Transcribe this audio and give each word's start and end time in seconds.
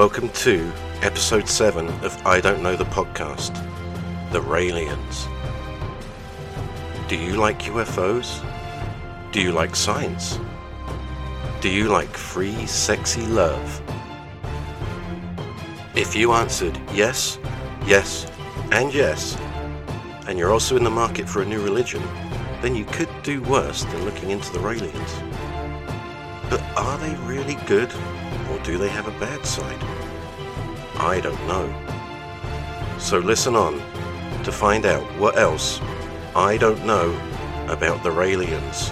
Welcome 0.00 0.30
to 0.30 0.72
episode 1.02 1.46
7 1.46 1.86
of 2.02 2.26
I 2.26 2.40
Don't 2.40 2.62
Know 2.62 2.74
the 2.74 2.86
podcast 2.86 3.52
The 4.32 4.40
Raelians. 4.40 5.28
Do 7.06 7.16
you 7.16 7.34
like 7.34 7.58
UFOs? 7.64 8.42
Do 9.30 9.42
you 9.42 9.52
like 9.52 9.76
science? 9.76 10.38
Do 11.60 11.68
you 11.68 11.88
like 11.88 12.16
free, 12.16 12.64
sexy 12.64 13.26
love? 13.26 13.82
If 15.94 16.16
you 16.16 16.32
answered 16.32 16.80
yes, 16.94 17.38
yes, 17.84 18.26
and 18.72 18.94
yes, 18.94 19.36
and 20.26 20.38
you're 20.38 20.50
also 20.50 20.78
in 20.78 20.84
the 20.84 20.88
market 20.88 21.28
for 21.28 21.42
a 21.42 21.44
new 21.44 21.62
religion, 21.62 22.02
then 22.62 22.74
you 22.74 22.86
could 22.86 23.10
do 23.22 23.42
worse 23.42 23.84
than 23.84 24.06
looking 24.06 24.30
into 24.30 24.50
the 24.50 24.60
Raelians. 24.60 25.29
But 26.50 26.60
are 26.76 26.98
they 26.98 27.14
really 27.24 27.54
good, 27.66 27.90
or 28.50 28.58
do 28.64 28.76
they 28.76 28.88
have 28.88 29.06
a 29.06 29.18
bad 29.20 29.46
side? 29.46 29.82
I 30.98 31.20
don't 31.20 31.46
know. 31.46 31.72
So 32.98 33.18
listen 33.18 33.56
on 33.56 33.78
to 34.42 34.52
find 34.52 34.84
out 34.84 35.02
what 35.18 35.38
else 35.38 35.80
I 36.34 36.56
don't 36.58 36.84
know 36.84 37.08
about 37.68 38.02
the 38.02 38.10
Raelians. 38.10 38.90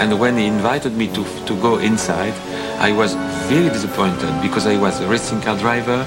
And 0.00 0.18
when 0.18 0.38
he 0.38 0.46
invited 0.46 0.94
me 0.96 1.08
to, 1.08 1.22
to 1.44 1.54
go 1.60 1.76
inside, 1.76 2.32
I 2.80 2.90
was 2.90 3.12
very 3.52 3.68
disappointed 3.68 4.40
because 4.40 4.66
I 4.66 4.78
was 4.78 4.98
a 4.98 5.06
racing 5.06 5.42
car 5.42 5.58
driver. 5.58 6.06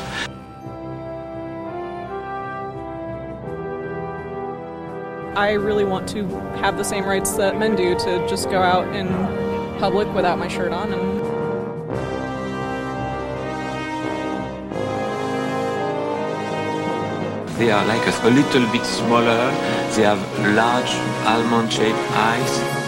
I 5.38 5.52
really 5.52 5.86
want 5.86 6.09
to 6.09 6.25
have 6.58 6.77
the 6.77 6.83
same 6.83 7.05
rights 7.05 7.33
that 7.33 7.59
men 7.59 7.75
do 7.75 7.94
to 7.99 8.27
just 8.27 8.49
go 8.49 8.64
out 8.64 8.95
in 8.95 9.08
public 9.77 10.11
without 10.16 10.39
my 10.39 10.47
shirt 10.47 10.71
on 10.71 10.91
and 10.91 11.23
They 17.59 17.69
are 17.69 17.86
like 17.86 18.08
us, 18.08 18.19
a 18.23 18.31
little 18.31 18.66
bit 18.71 18.83
smaller. 18.83 19.52
They 19.95 20.02
have 20.02 20.19
large 20.55 20.92
almond-shaped 21.27 21.95
eyes. 22.11 22.83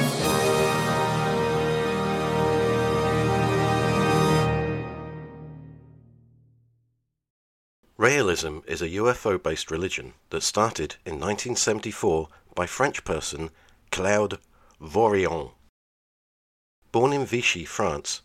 Raelism 8.06 8.64
is 8.68 8.84
a 8.84 8.90
UFO 9.02 9.42
based 9.42 9.72
religion 9.72 10.14
that 10.30 10.44
started 10.44 10.98
in 11.08 11.14
1974 11.14 12.28
by 12.54 12.68
French 12.68 13.04
person 13.04 13.50
Claude 13.90 14.38
Vorilhon. 14.80 15.54
Born 16.92 17.14
in 17.14 17.26
Vichy, 17.26 17.66
France, 17.66 18.22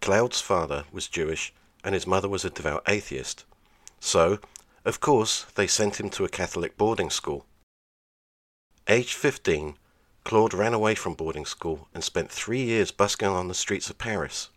Claude's 0.00 0.40
father 0.40 0.84
was 0.90 1.08
Jewish 1.08 1.52
and 1.84 1.94
his 1.94 2.06
mother 2.06 2.26
was 2.26 2.42
a 2.42 2.48
devout 2.48 2.82
atheist. 2.88 3.44
So, 4.00 4.38
of 4.86 4.98
course, 4.98 5.44
they 5.56 5.66
sent 5.66 6.00
him 6.00 6.08
to 6.08 6.24
a 6.24 6.30
Catholic 6.30 6.78
boarding 6.78 7.10
school. 7.10 7.44
Aged 8.88 9.12
15, 9.12 9.76
Claude 10.24 10.54
ran 10.54 10.72
away 10.72 10.94
from 10.94 11.12
boarding 11.12 11.44
school 11.44 11.88
and 11.92 12.02
spent 12.02 12.30
three 12.32 12.62
years 12.62 12.92
busking 12.92 13.28
on 13.28 13.48
the 13.48 13.54
streets 13.54 13.90
of 13.90 13.98
Paris. 13.98 14.48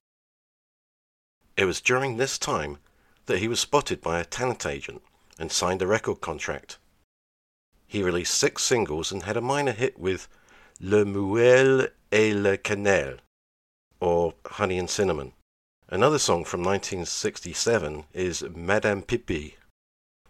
It 1.57 1.65
was 1.65 1.81
during 1.81 2.15
this 2.15 2.37
time 2.37 2.77
that 3.25 3.39
he 3.39 3.47
was 3.47 3.59
spotted 3.59 4.01
by 4.01 4.19
a 4.19 4.25
talent 4.25 4.65
agent 4.65 5.01
and 5.39 5.51
signed 5.51 5.81
a 5.81 5.87
record 5.87 6.21
contract. 6.21 6.77
He 7.87 8.03
released 8.03 8.33
six 8.33 8.63
singles 8.63 9.11
and 9.11 9.23
had 9.23 9.37
a 9.37 9.41
minor 9.41 9.73
hit 9.73 9.99
with 9.99 10.27
Le 10.79 11.05
Miel 11.05 11.87
et 12.11 12.35
le 12.35 12.57
Cannelle, 12.57 13.19
or 13.99 14.33
Honey 14.45 14.77
and 14.77 14.89
Cinnamon. 14.89 15.33
Another 15.89 16.19
song 16.19 16.45
from 16.45 16.61
1967 16.61 18.05
is 18.13 18.43
Madame 18.55 19.01
Pipi, 19.01 19.55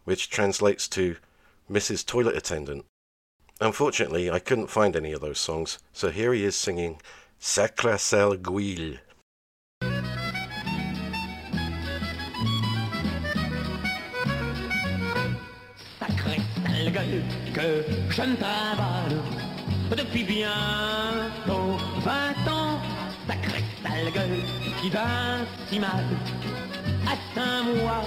which 0.06 0.30
translates 0.30 0.88
to 0.88 1.18
Mrs. 1.70 2.06
Toilet 2.06 2.36
Attendant. 2.36 2.86
Unfortunately, 3.60 4.32
I 4.32 4.40
couldn't 4.40 4.72
find 4.72 4.96
any 4.96 5.12
of 5.12 5.22
those 5.22 5.40
songs, 5.40 5.78
so 5.94 6.10
here 6.10 6.34
he 6.34 6.44
is 6.44 6.56
singing 6.56 7.00
Sacré 7.40 8.00
sale 8.00 8.36
gueule. 8.36 8.98
Sacré 16.12 16.38
sale 16.66 16.92
gueule 16.92 17.24
que 17.54 17.86
je 18.10 18.22
ne 18.22 18.36
travaille 18.36 19.16
depuis 19.92 20.24
bientôt 20.24 21.78
20 22.00 22.52
ans. 22.52 22.80
Sacré 23.28 23.64
sale 23.82 24.12
gueule 24.14 24.42
qui 24.82 24.90
va 24.90 25.08
si 25.70 25.80
mal 25.80 26.04
à 27.08 27.16
cinq 27.34 27.64
mois 27.64 28.04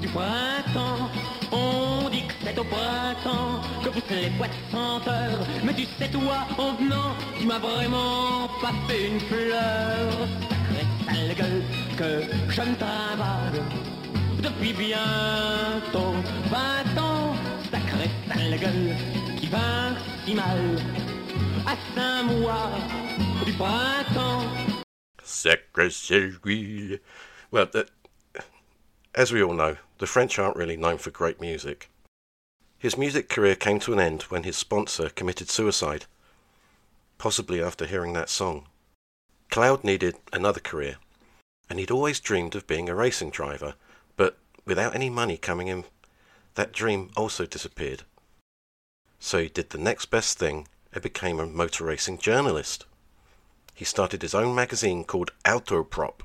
du 0.00 0.08
printemps. 0.08 1.08
On 1.50 2.10
dit 2.10 2.26
que 2.26 2.34
c'est 2.44 2.58
au 2.58 2.64
printemps 2.64 3.60
que 3.82 3.88
poussent 3.88 4.10
les 4.10 4.30
boîtes 4.30 4.50
senteurs. 4.70 5.46
Mais 5.64 5.72
tu 5.72 5.86
sais 5.98 6.08
toi, 6.08 6.46
en 6.58 6.74
venant, 6.74 7.14
tu 7.38 7.46
m'as 7.46 7.58
vraiment 7.58 8.48
pas 8.60 8.74
fait 8.86 9.06
une 9.08 9.20
fleur. 9.20 10.10
Sacré 10.50 10.84
sale 11.06 11.34
gueule 11.34 11.62
que 11.96 12.52
je 12.52 12.60
ne 12.60 12.74
travaille 12.74 13.93
depuis 14.44 14.74
bientôt 14.74 16.12
20 16.50 16.98
ans. 16.98 17.36
Sacré 17.70 18.10
sale 18.28 18.58
gueule 18.58 18.94
qui 19.38 19.46
va 19.46 19.96
si 20.24 20.34
mal 20.34 20.76
à 21.66 22.22
mois 22.22 22.70
du 23.44 23.52
printemps. 23.54 24.44
Guil. 26.42 27.00
Well, 27.50 27.66
the, 27.72 27.86
as 29.14 29.32
we 29.32 29.42
all 29.42 29.54
know, 29.54 29.76
the 29.98 30.06
French 30.06 30.38
aren't 30.38 30.56
really 30.56 30.76
known 30.76 30.98
for 30.98 31.10
great 31.10 31.40
music. 31.40 31.88
His 32.78 32.98
music 32.98 33.28
career 33.30 33.54
came 33.54 33.80
to 33.80 33.92
an 33.94 34.00
end 34.00 34.22
when 34.24 34.42
his 34.42 34.56
sponsor 34.56 35.08
committed 35.08 35.48
suicide, 35.48 36.04
possibly 37.16 37.62
after 37.62 37.86
hearing 37.86 38.12
that 38.12 38.28
song. 38.28 38.66
Claude 39.50 39.84
needed 39.84 40.16
another 40.32 40.60
career, 40.60 40.96
and 41.70 41.78
he'd 41.78 41.90
always 41.90 42.20
dreamed 42.20 42.54
of 42.54 42.66
being 42.66 42.88
a 42.88 42.94
racing 42.94 43.30
driver, 43.30 43.74
without 44.64 44.94
any 44.94 45.10
money 45.10 45.36
coming 45.36 45.68
in, 45.68 45.84
that 46.54 46.72
dream 46.72 47.10
also 47.16 47.46
disappeared. 47.46 48.02
So 49.18 49.38
he 49.38 49.48
did 49.48 49.70
the 49.70 49.78
next 49.78 50.06
best 50.06 50.38
thing 50.38 50.68
and 50.92 51.02
became 51.02 51.40
a 51.40 51.46
motor 51.46 51.84
racing 51.84 52.18
journalist. 52.18 52.84
He 53.74 53.84
started 53.84 54.22
his 54.22 54.34
own 54.34 54.54
magazine 54.54 55.04
called 55.04 55.32
Autopop. 55.44 56.20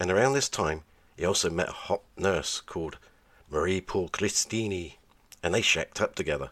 And 0.00 0.10
around 0.10 0.32
this 0.32 0.48
time, 0.48 0.82
he 1.16 1.24
also 1.24 1.48
met 1.48 1.68
a 1.68 1.72
hot 1.72 2.02
nurse 2.16 2.60
called 2.60 2.98
Marie 3.48 3.80
Paul 3.80 4.08
Cristini, 4.08 4.94
and 5.42 5.54
they 5.54 5.62
shacked 5.62 6.00
up 6.00 6.14
together. 6.14 6.50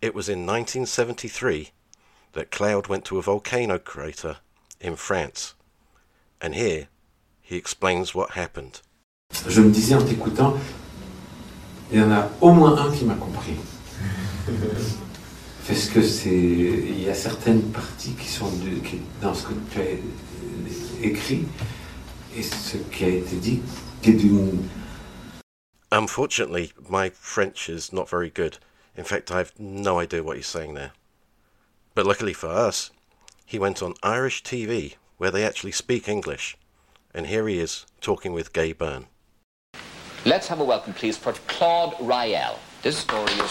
It 0.00 0.14
was 0.14 0.28
in 0.28 0.46
1973 0.46 1.70
that 2.32 2.50
Claude 2.50 2.86
went 2.86 3.04
to 3.06 3.18
a 3.18 3.22
volcano 3.22 3.78
crater 3.78 4.38
in 4.80 4.96
France. 4.96 5.54
And 6.40 6.54
here 6.54 6.88
he 7.48 7.56
explains 7.56 8.14
what 8.14 8.30
happened. 8.36 8.80
Je 9.48 9.60
me 9.60 9.70
disais 9.70 9.94
en 9.94 10.02
t'écoutant, 10.04 10.54
il 11.92 11.98
y 11.98 12.02
en 12.02 12.10
a 12.10 12.28
au 12.40 12.52
moins 12.52 12.76
un 12.78 12.90
qui 12.94 13.04
m'a 13.04 13.14
compris. 13.14 13.56
Parce 15.66 15.86
que 15.88 16.00
c'est, 16.02 16.30
il 16.30 17.02
y 17.02 17.08
a 17.08 17.14
certaines 17.14 17.62
parties 17.72 18.12
qui 18.14 18.28
sont 18.28 18.48
de- 18.50 18.78
qui- 18.86 19.00
dans 19.20 19.34
ce 19.34 19.46
que 19.48 19.54
tu 19.72 19.80
as 19.80 21.04
écrit 21.04 21.44
et 22.36 22.42
ce 22.42 22.76
qui 22.76 23.04
a 23.04 23.08
été 23.08 23.36
dit, 23.36 23.60
qui 24.02 24.10
est 24.10 24.14
d'une 24.14 24.68
Unfortunately, 25.90 26.72
my 26.88 27.10
French 27.10 27.68
is 27.68 27.92
not 27.92 28.08
very 28.08 28.30
good. 28.30 28.58
In 28.96 29.04
fact, 29.04 29.30
I 29.30 29.38
have 29.38 29.52
no 29.58 29.98
idea 30.00 30.22
what 30.22 30.36
he's 30.36 30.46
saying 30.46 30.74
there. 30.74 30.92
But 31.94 32.06
luckily 32.06 32.32
for 32.32 32.48
us, 32.48 32.90
he 33.44 33.58
went 33.58 33.82
on 33.82 33.94
Irish 34.02 34.42
TV, 34.42 34.94
where 35.18 35.30
they 35.30 35.44
actually 35.44 35.72
speak 35.72 36.08
English. 36.08 36.56
And 37.16 37.28
here 37.28 37.48
he 37.48 37.58
is 37.58 37.86
talking 38.02 38.34
with 38.34 38.52
Gay 38.52 38.74
Byrne. 38.74 39.06
Let's 40.26 40.48
have 40.48 40.60
a 40.60 40.64
welcome, 40.64 40.92
please, 40.92 41.16
for 41.16 41.32
Claude 41.46 41.94
Rael. 41.98 42.58
This 42.82 42.98
story 42.98 43.32
is. 43.32 43.50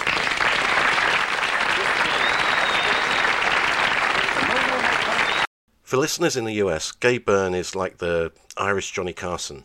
For 5.82 5.98
listeners 5.98 6.38
in 6.38 6.46
the 6.46 6.54
US, 6.64 6.92
Gay 6.92 7.18
Byrne 7.18 7.56
is 7.56 7.76
like 7.76 7.98
the 7.98 8.32
Irish 8.56 8.92
Johnny 8.92 9.14
Carson. 9.14 9.64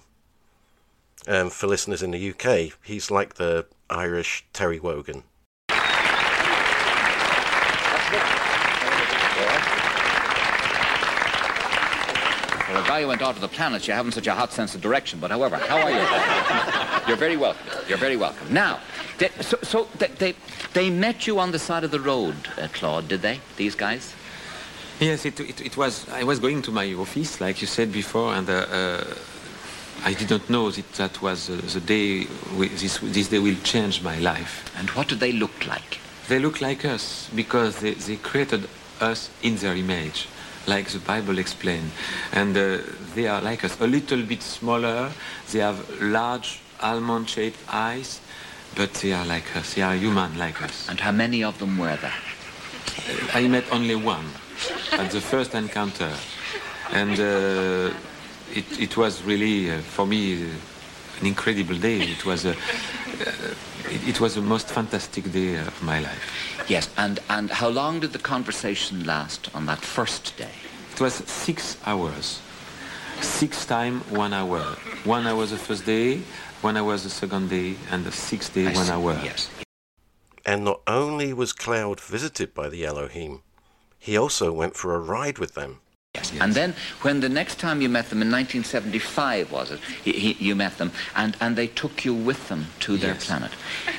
Um, 1.29 1.51
for 1.51 1.67
listeners 1.67 2.03
in 2.03 2.13
the 2.13 2.31
UK, 2.31 2.73
he's 2.83 3.11
like 3.11 3.35
the 3.35 3.67
Irish 3.91 4.47
Terry 4.55 4.81
Wogan. 4.81 5.25
For 12.71 12.79
a 12.79 12.83
guy 12.83 13.03
who 13.03 13.09
went 13.09 13.21
out 13.21 13.35
to 13.35 13.41
the 13.41 13.49
planets, 13.49 13.89
you 13.89 13.95
haven't 13.95 14.13
such 14.13 14.29
a 14.29 14.35
hot 14.35 14.53
sense 14.53 14.77
of 14.77 14.81
direction. 14.81 15.19
But 15.19 15.33
however, 15.33 15.57
how 15.57 15.79
are 15.79 15.91
you? 15.91 17.05
You're 17.09 17.17
very 17.17 17.37
welcome. 17.37 17.67
You're 17.89 17.99
very 17.99 18.17
welcome. 18.17 18.55
Now, 18.55 18.79
they, 19.19 19.29
so, 19.41 19.59
so 19.63 19.89
they, 19.99 20.07
they, 20.07 20.35
they 20.73 20.89
met 20.89 21.27
you 21.27 21.41
on 21.41 21.51
the 21.51 21.59
side 21.59 21.83
of 21.83 21.91
the 21.91 21.99
road, 21.99 22.37
uh, 22.57 22.69
Claude, 22.73 23.09
did 23.09 23.23
they? 23.23 23.41
These 23.57 23.75
guys? 23.75 24.15
Yes, 25.01 25.25
it, 25.25 25.41
it, 25.41 25.61
it 25.61 25.77
was. 25.77 26.09
I 26.11 26.23
was 26.23 26.39
going 26.39 26.63
to 26.63 26.71
my 26.71 26.95
office, 26.95 27.41
like 27.41 27.61
you 27.61 27.67
said 27.67 27.91
before, 27.91 28.35
and 28.35 28.49
uh, 28.49 28.53
uh, 28.53 29.05
I 30.05 30.13
didn't 30.13 30.49
know 30.49 30.71
that 30.71 30.93
that 30.93 31.21
was 31.21 31.51
uh, 31.51 31.61
the 31.73 31.81
day. 31.81 32.29
We, 32.57 32.69
this 32.69 32.99
this 32.99 33.29
day 33.29 33.41
will 33.41 33.57
change 33.65 34.01
my 34.01 34.19
life. 34.19 34.71
And 34.79 34.91
what 34.91 35.09
did 35.09 35.19
they 35.19 35.33
look 35.33 35.67
like? 35.67 35.99
They 36.29 36.39
look 36.39 36.61
like 36.61 36.85
us 36.85 37.29
because 37.35 37.81
they, 37.81 37.95
they 37.95 38.17
created 38.17 38.69
us 39.01 39.31
in 39.43 39.57
their 39.57 39.75
image, 39.75 40.29
like 40.67 40.89
the 40.91 40.99
Bible 40.99 41.39
explained, 41.39 41.91
and 42.33 42.57
uh, 42.57 42.79
they 43.15 43.27
are 43.27 43.41
like 43.41 43.65
us, 43.65 43.81
a 43.81 43.87
little 43.87 44.23
bit 44.23 44.43
smaller. 44.43 45.11
They 45.53 45.61
have 45.61 45.79
large 46.01 46.61
almond-shaped 46.81 47.59
eyes, 47.69 48.21
but 48.77 48.95
they 48.95 49.13
are 49.13 49.27
like 49.27 49.57
us. 49.57 49.75
They 49.75 49.83
are 49.83 49.95
human 49.95 50.39
like 50.39 50.63
us. 50.63 50.89
And 50.89 51.01
how 51.01 51.13
many 51.13 51.43
of 51.45 51.59
them 51.59 51.79
were 51.79 51.97
there? 51.97 52.15
I 53.35 53.49
met 53.49 53.65
only 53.73 53.95
one 53.95 54.27
at 54.93 55.11
the 55.11 55.21
first 55.21 55.55
encounter, 55.55 56.13
and 56.93 57.19
uh, 57.19 57.95
it, 58.55 58.81
it 58.81 58.97
was 58.97 59.23
really 59.23 59.71
uh, 59.71 59.79
for 59.79 60.07
me 60.07 60.45
uh, 60.45 60.47
an 61.21 61.27
incredible 61.27 61.77
day. 61.77 62.01
It 62.01 62.25
was 62.25 62.45
a, 62.45 62.51
uh, 62.51 62.55
it, 63.91 64.09
it 64.09 64.21
was 64.21 64.35
the 64.35 64.41
most 64.41 64.69
fantastic 64.69 65.31
day 65.33 65.57
of 65.57 65.83
my 65.83 66.01
life. 66.01 66.65
Yes, 66.69 66.89
and, 66.97 67.19
and 67.29 67.51
how 67.51 67.69
long 67.69 68.01
did 68.01 68.13
the 68.13 68.19
conversation 68.19 69.05
last 69.05 69.51
on 69.55 69.67
that 69.67 69.79
first 69.79 70.37
day? 70.37 70.55
It 70.93 71.01
was 71.01 71.15
six 71.15 71.77
hours, 71.85 72.41
six 73.21 73.67
times 73.67 74.03
one 74.11 74.33
hour. 74.33 74.61
One 75.05 75.27
hour 75.27 75.47
the 75.47 75.57
first 75.57 75.87
day, 75.87 76.23
one 76.61 76.77
hour 76.77 76.97
the 76.97 77.11
second 77.11 77.51
day, 77.51 77.77
and 77.91 78.05
the 78.05 78.13
sixth 78.13 78.55
day 78.55 78.67
I 78.69 78.73
one 78.73 78.87
see, 78.87 78.93
hour. 78.93 79.21
Yes. 79.25 79.49
And 80.47 80.65
not 80.65 80.81
only 80.87 81.33
was 81.33 81.53
Claude 81.53 82.01
visited 82.01 82.55
by 82.55 82.69
the 82.69 82.85
Elohim, 82.85 83.43
he 83.99 84.17
also 84.17 84.53
went 84.53 84.77
for 84.77 84.95
a 84.95 84.99
ride 84.99 85.39
with 85.39 85.55
them. 85.55 85.81
Yes. 86.15 86.33
And 86.41 86.55
then 86.55 86.75
when 87.03 87.21
the 87.21 87.29
next 87.29 87.61
time 87.61 87.81
you 87.81 87.89
met 87.89 88.11
them 88.11 88.21
in 88.21 88.31
1975, 88.33 89.53
was 89.53 89.71
it? 89.71 89.79
He, 90.03 90.13
he, 90.13 90.45
you 90.45 90.57
met 90.57 90.77
them, 90.77 90.91
and, 91.15 91.37
and 91.41 91.55
they 91.55 91.69
took 91.69 92.05
you 92.05 92.13
with 92.13 92.49
them 92.49 92.67
to 92.81 92.97
their 92.97 93.15
Yes. 93.15 93.27
planet. 93.27 93.53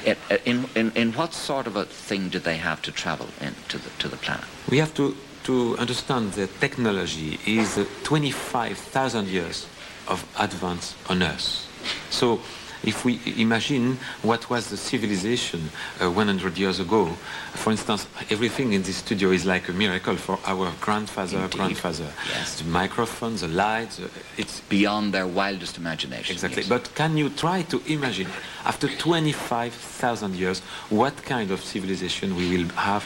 It- 0.05 0.17
uh, 0.29 0.37
in, 0.43 0.65
in, 0.75 0.91
in 0.95 1.13
what 1.13 1.33
sort 1.33 1.67
of 1.67 1.75
a 1.77 1.85
thing 1.85 2.27
did 2.29 2.43
they 2.43 2.57
have 2.57 2.81
to 2.81 2.91
travel 2.91 3.27
in 3.39 3.55
to 3.69 3.77
the, 3.77 3.89
to 3.99 4.09
the 4.09 4.17
planet? 4.17 4.43
We 4.69 4.77
have 4.79 4.93
to, 4.95 5.15
to 5.43 5.77
understand 5.77 6.33
that 6.33 6.49
technology 6.59 7.39
is 7.45 7.77
uh, 7.77 7.85
25,000 8.03 9.27
years 9.29 9.67
of 10.09 10.25
advance 10.37 10.95
on 11.09 11.23
Earth. 11.23 11.65
So 12.09 12.41
if 12.83 13.05
we 13.05 13.19
imagine 13.37 13.97
what 14.23 14.49
was 14.49 14.69
the 14.69 14.77
civilization 14.77 15.69
uh, 15.99 16.09
100 16.09 16.57
years 16.57 16.79
ago, 16.79 17.05
for 17.53 17.71
instance, 17.71 18.07
everything 18.29 18.73
in 18.73 18.81
this 18.81 18.97
studio 18.97 19.29
is 19.31 19.45
like 19.45 19.69
a 19.69 19.73
miracle 19.73 20.15
for 20.15 20.39
our 20.45 20.71
grandfather, 20.81 21.37
Indeed. 21.37 21.57
grandfather. 21.57 22.07
Yes. 22.29 22.59
The 22.61 22.69
microphone, 22.69 23.35
the 23.35 23.47
lights, 23.47 23.99
uh, 23.99 24.07
it's 24.37 24.61
Beyond 24.61 25.13
their 25.13 25.27
wildest 25.27 25.77
imagination. 25.77 26.33
Exactly. 26.33 26.61
yes. 26.61 26.69
But 26.69 26.95
can 26.95 27.17
you 27.17 27.29
try 27.29 27.61
to 27.63 27.81
imagine, 27.87 28.27
after 28.65 28.87
25,000 28.87 30.35
years, 30.35 30.61
what 30.89 31.15
kind 31.23 31.51
of 31.51 31.61
civilization 31.63 32.35
we 32.35 32.49
will 32.57 32.69
have 32.69 33.05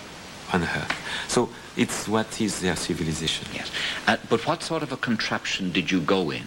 on 0.54 0.64
Earth? 0.64 1.26
So 1.28 1.50
it's 1.76 2.08
what 2.08 2.40
is 2.40 2.62
their 2.62 2.76
civilization. 2.76 3.48
Yes. 3.54 3.72
Uh, 4.08 4.18
but 4.30 4.46
what 4.48 4.64
sort 4.64 4.84
of 4.84 4.92
a 4.92 4.98
contraption 4.98 5.72
did 5.72 5.92
you 5.92 6.00
go 6.02 6.32
in? 6.32 6.44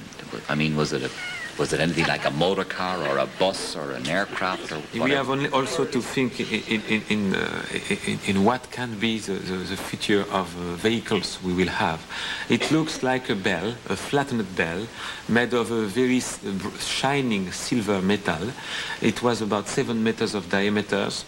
I 0.48 0.54
mean, 0.54 0.76
was 0.76 0.92
it 0.92 1.02
a, 1.02 1.10
was 1.58 1.72
it 1.72 1.81
anything 1.81 2.06
like 2.06 2.25
a 2.25 2.31
motor 2.31 2.64
car 2.64 2.99
or 3.08 3.19
a 3.19 3.26
bus 3.38 3.75
or 3.76 3.90
an 3.93 4.06
aircraft 4.08 4.70
or 4.72 4.81
We 4.93 5.10
have 5.10 5.28
only 5.28 5.49
also 5.50 5.84
to 5.84 6.00
think 6.00 6.38
in, 6.40 6.81
in, 6.94 7.02
in, 7.08 7.34
uh, 7.34 7.62
in, 8.06 8.19
in 8.26 8.44
what 8.44 8.70
can 8.70 8.99
be 8.99 9.19
the, 9.19 9.32
the, 9.32 9.56
the 9.56 9.76
future 9.76 10.25
of 10.31 10.46
uh, 10.56 10.75
vehicles 10.76 11.38
we 11.43 11.52
will 11.52 11.69
have. 11.69 12.00
It 12.49 12.70
looks 12.70 13.02
like 13.02 13.28
a 13.28 13.34
bell, 13.34 13.75
a 13.88 13.96
flattened 13.96 14.46
bell, 14.56 14.87
made 15.28 15.52
of 15.52 15.70
a 15.70 15.84
very 15.87 16.19
s- 16.19 16.38
shining 16.81 17.50
silver 17.50 18.00
metal. 18.00 18.52
It 19.00 19.22
was 19.22 19.43
about 19.43 19.69
seven 19.69 20.02
meters 20.04 20.34
of 20.34 20.49
diameters. 20.49 21.25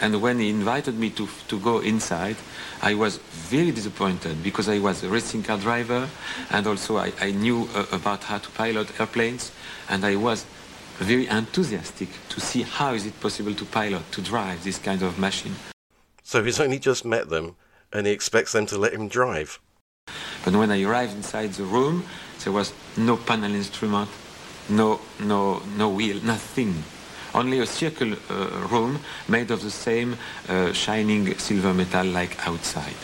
And 0.00 0.22
when 0.22 0.38
he 0.38 0.48
invited 0.48 0.98
me 0.98 1.10
to, 1.10 1.28
to 1.48 1.58
go 1.58 1.80
inside, 1.80 2.36
I 2.82 2.94
was 2.94 3.16
very 3.16 3.72
disappointed 3.72 4.42
because 4.42 4.68
I 4.68 4.78
was 4.78 5.02
a 5.02 5.08
racing 5.08 5.42
car 5.42 5.58
driver 5.58 6.08
and 6.50 6.66
also 6.66 6.98
I, 6.98 7.12
I 7.20 7.32
knew 7.32 7.68
uh, 7.74 7.86
about 7.90 8.24
how 8.24 8.38
to 8.38 8.50
pilot 8.50 9.00
airplanes 9.00 9.50
and 9.88 10.04
I 10.04 10.16
was 10.16 10.46
very 10.98 11.26
enthusiastic 11.26 12.08
to 12.28 12.40
see 12.40 12.62
how 12.62 12.94
is 12.94 13.06
it 13.06 13.20
possible 13.20 13.54
to 13.54 13.64
pilot, 13.64 14.10
to 14.12 14.20
drive 14.20 14.62
this 14.64 14.78
kind 14.78 15.02
of 15.02 15.18
machine. 15.18 15.54
So 16.22 16.44
he's 16.44 16.60
only 16.60 16.78
just 16.78 17.04
met 17.04 17.28
them 17.28 17.56
and 17.92 18.06
he 18.06 18.12
expects 18.12 18.52
them 18.52 18.66
to 18.66 18.78
let 18.78 18.92
him 18.92 19.08
drive. 19.08 19.58
But 20.44 20.54
when 20.54 20.70
I 20.70 20.82
arrived 20.82 21.16
inside 21.16 21.52
the 21.52 21.64
room, 21.64 22.04
there 22.44 22.52
was 22.52 22.72
no 22.96 23.16
panel 23.16 23.54
instrument, 23.54 24.08
no, 24.68 25.00
no, 25.20 25.62
no 25.76 25.88
wheel, 25.88 26.20
nothing. 26.22 26.84
Only 27.38 27.60
a 27.60 27.66
circle 27.66 28.14
uh, 28.14 28.66
room 28.68 28.98
made 29.28 29.52
of 29.52 29.62
the 29.62 29.70
same 29.70 30.16
uh, 30.48 30.72
shining 30.72 31.38
silver 31.38 31.72
metal 31.72 32.04
like 32.04 32.36
outside. 32.48 32.96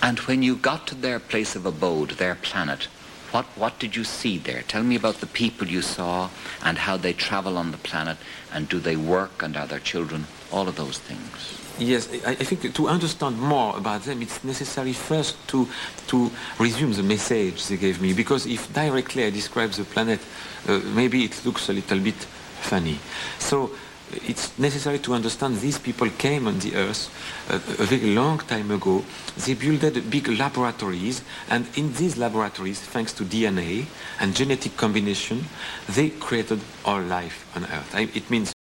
And 0.00 0.20
when 0.20 0.44
you 0.44 0.54
got 0.54 0.86
to 0.86 0.94
their 0.94 1.18
place 1.18 1.56
of 1.56 1.66
abode, 1.66 2.10
their 2.10 2.36
planet, 2.36 2.84
what, 3.32 3.44
what 3.56 3.76
did 3.80 3.96
you 3.96 4.04
see 4.04 4.38
there? 4.38 4.62
Tell 4.68 4.84
me 4.84 4.94
about 4.94 5.16
the 5.16 5.26
people 5.26 5.66
you 5.66 5.82
saw 5.82 6.30
and 6.62 6.78
how 6.78 6.96
they 6.96 7.12
travel 7.12 7.58
on 7.58 7.72
the 7.72 7.78
planet 7.78 8.18
and 8.52 8.68
do 8.68 8.78
they 8.78 8.94
work 8.94 9.42
and 9.42 9.56
are 9.56 9.66
there 9.66 9.80
children? 9.80 10.26
All 10.52 10.68
of 10.68 10.76
those 10.76 10.98
things. 10.98 11.28
Yes, 11.76 12.08
I, 12.24 12.30
I 12.30 12.44
think 12.44 12.72
to 12.72 12.88
understand 12.88 13.40
more 13.40 13.76
about 13.76 14.02
them, 14.04 14.22
it's 14.22 14.44
necessary 14.44 14.92
first 14.92 15.34
to, 15.48 15.68
to 16.06 16.30
resume 16.60 16.92
the 16.92 17.02
message 17.02 17.66
they 17.66 17.76
gave 17.76 18.00
me, 18.00 18.12
because 18.12 18.46
if 18.46 18.72
directly 18.72 19.24
I 19.24 19.30
describe 19.30 19.72
the 19.72 19.82
planet, 19.84 20.20
uh, 20.68 20.78
maybe 20.94 21.24
it 21.24 21.44
looks 21.44 21.68
a 21.68 21.72
little 21.72 21.98
bit 21.98 22.26
funny. 22.60 22.98
So 23.38 23.70
it's 24.12 24.56
necessary 24.58 24.98
to 25.00 25.14
understand 25.14 25.56
these 25.56 25.78
people 25.78 26.08
came 26.10 26.46
on 26.46 26.58
the 26.60 26.74
Earth 26.76 27.10
uh, 27.50 27.56
a 27.56 27.86
very 27.86 28.14
long 28.14 28.38
time 28.38 28.70
ago. 28.70 29.04
They 29.44 29.54
built 29.54 30.10
big 30.10 30.28
laboratories, 30.28 31.22
and 31.50 31.66
in 31.76 31.92
these 31.94 32.16
laboratories, 32.16 32.80
thanks 32.80 33.12
to 33.14 33.24
DNA 33.24 33.86
and 34.20 34.34
genetic 34.34 34.76
combination, 34.76 35.44
they 35.88 36.10
created 36.10 36.60
all 36.84 37.00
life 37.00 37.46
on 37.56 37.64
Earth. 37.64 37.94
I, 37.94 38.08
it 38.14 38.30
means 38.30 38.52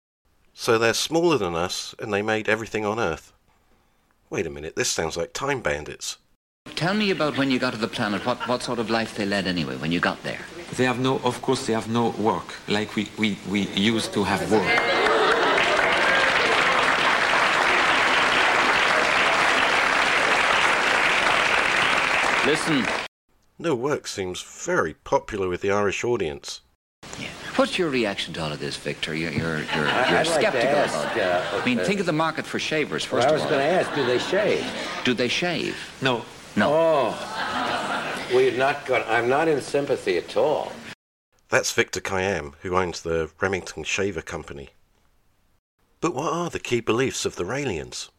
So 0.54 0.80
they're 0.80 0.94
smaller 0.94 1.38
than 1.38 1.54
us 1.54 1.94
and 2.00 2.14
they 2.14 2.22
made 2.22 2.48
everything 2.50 2.86
on 2.86 3.00
Earth. 3.00 3.34
Wait 4.30 4.48
a 4.48 4.50
minute, 4.50 4.76
this 4.76 4.90
sounds 4.90 5.18
like 5.18 5.34
time 5.34 5.62
bandits. 5.62 6.18
Tell 6.76 6.94
me 6.94 7.12
about 7.12 7.38
when 7.38 7.52
you 7.52 7.60
got 7.60 7.74
to 7.74 7.78
the 7.78 7.88
planet, 7.88 8.26
what, 8.26 8.38
what 8.48 8.64
sort 8.64 8.80
of 8.80 8.90
life 8.90 9.16
they 9.16 9.26
led 9.26 9.48
anyway 9.48 9.76
when 9.76 9.92
you 9.92 10.00
got 10.00 10.24
there. 10.24 10.40
They 10.74 10.86
have 10.86 11.00
no, 11.00 11.20
of 11.20 11.42
course, 11.42 11.66
they 11.68 11.74
have 11.74 11.88
no 11.90 12.10
work 12.10 12.56
like 12.68 12.96
we, 12.96 13.08
we, 13.18 13.38
we 13.50 13.62
used 13.76 14.14
to 14.14 14.24
have 14.24 14.52
work. 14.52 14.82
Listen. 22.46 22.86
No 23.58 23.74
work 23.74 24.06
seems 24.06 24.44
very 24.44 24.94
popular 24.94 25.48
with 25.48 25.62
the 25.62 25.72
Irish 25.72 26.04
audience. 26.04 26.62
Yeah. 27.20 27.30
What's 27.56 27.80
your 27.80 27.90
reaction 27.90 28.34
to 28.36 28.44
all 28.44 28.52
of 28.52 28.60
this, 28.60 28.76
Victor? 28.78 29.16
You're, 29.16 29.32
you're, 29.32 29.58
you're, 29.58 29.88
I- 29.88 30.10
you're 30.10 30.20
I'd 30.20 30.28
like 30.28 30.42
skeptical 30.42 30.68
ask, 30.78 30.94
about 30.94 31.18
it. 31.18 31.24
uh, 31.24 31.62
I 31.62 31.66
mean, 31.66 31.80
uh, 31.80 31.84
think 31.84 32.00
of 32.00 32.06
the 32.06 32.12
market 32.14 32.46
for 32.46 32.60
shavers, 32.60 33.04
first 33.04 33.28
Well, 33.28 33.30
first 33.30 33.30
I 33.30 33.34
was 33.34 33.44
of 33.46 33.50
going 33.50 33.62
to 33.62 33.82
ask, 33.82 33.96
do 33.96 34.06
they 34.06 34.20
shave? 34.20 34.72
Do 35.06 35.14
they 35.16 35.28
shave? 35.28 35.76
No, 36.04 36.24
No. 36.56 36.70
Oh, 36.72 37.12
we're 38.34 38.58
not 38.58 38.86
going. 38.86 39.04
I'm 39.08 39.30
not 39.30 39.48
in 39.48 39.62
sympathy 39.62 40.18
at 40.18 40.38
all. 40.38 40.72
That's 41.50 41.72
Victor 41.72 42.02
Kiam, 42.02 42.54
who 42.62 42.76
owns 42.76 43.02
the 43.02 43.30
Remington 43.40 43.84
Shaver 43.84 44.22
Company. 44.22 44.70
But 46.02 46.14
what 46.14 46.34
are 46.34 46.50
the 46.50 46.60
key 46.60 46.82
beliefs 46.82 47.26
of 47.26 47.36
the 47.36 47.44
Raelians? 47.44 48.10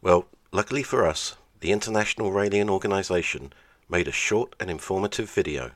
Well, 0.00 0.26
luckily 0.52 0.82
for 0.82 1.06
us, 1.06 1.36
the 1.60 1.72
International 1.72 2.30
Raelian 2.30 2.68
Organization 2.68 3.52
made 3.88 4.08
a 4.08 4.12
short 4.12 4.54
and 4.58 4.70
informative 4.70 5.30
video. 5.30 5.72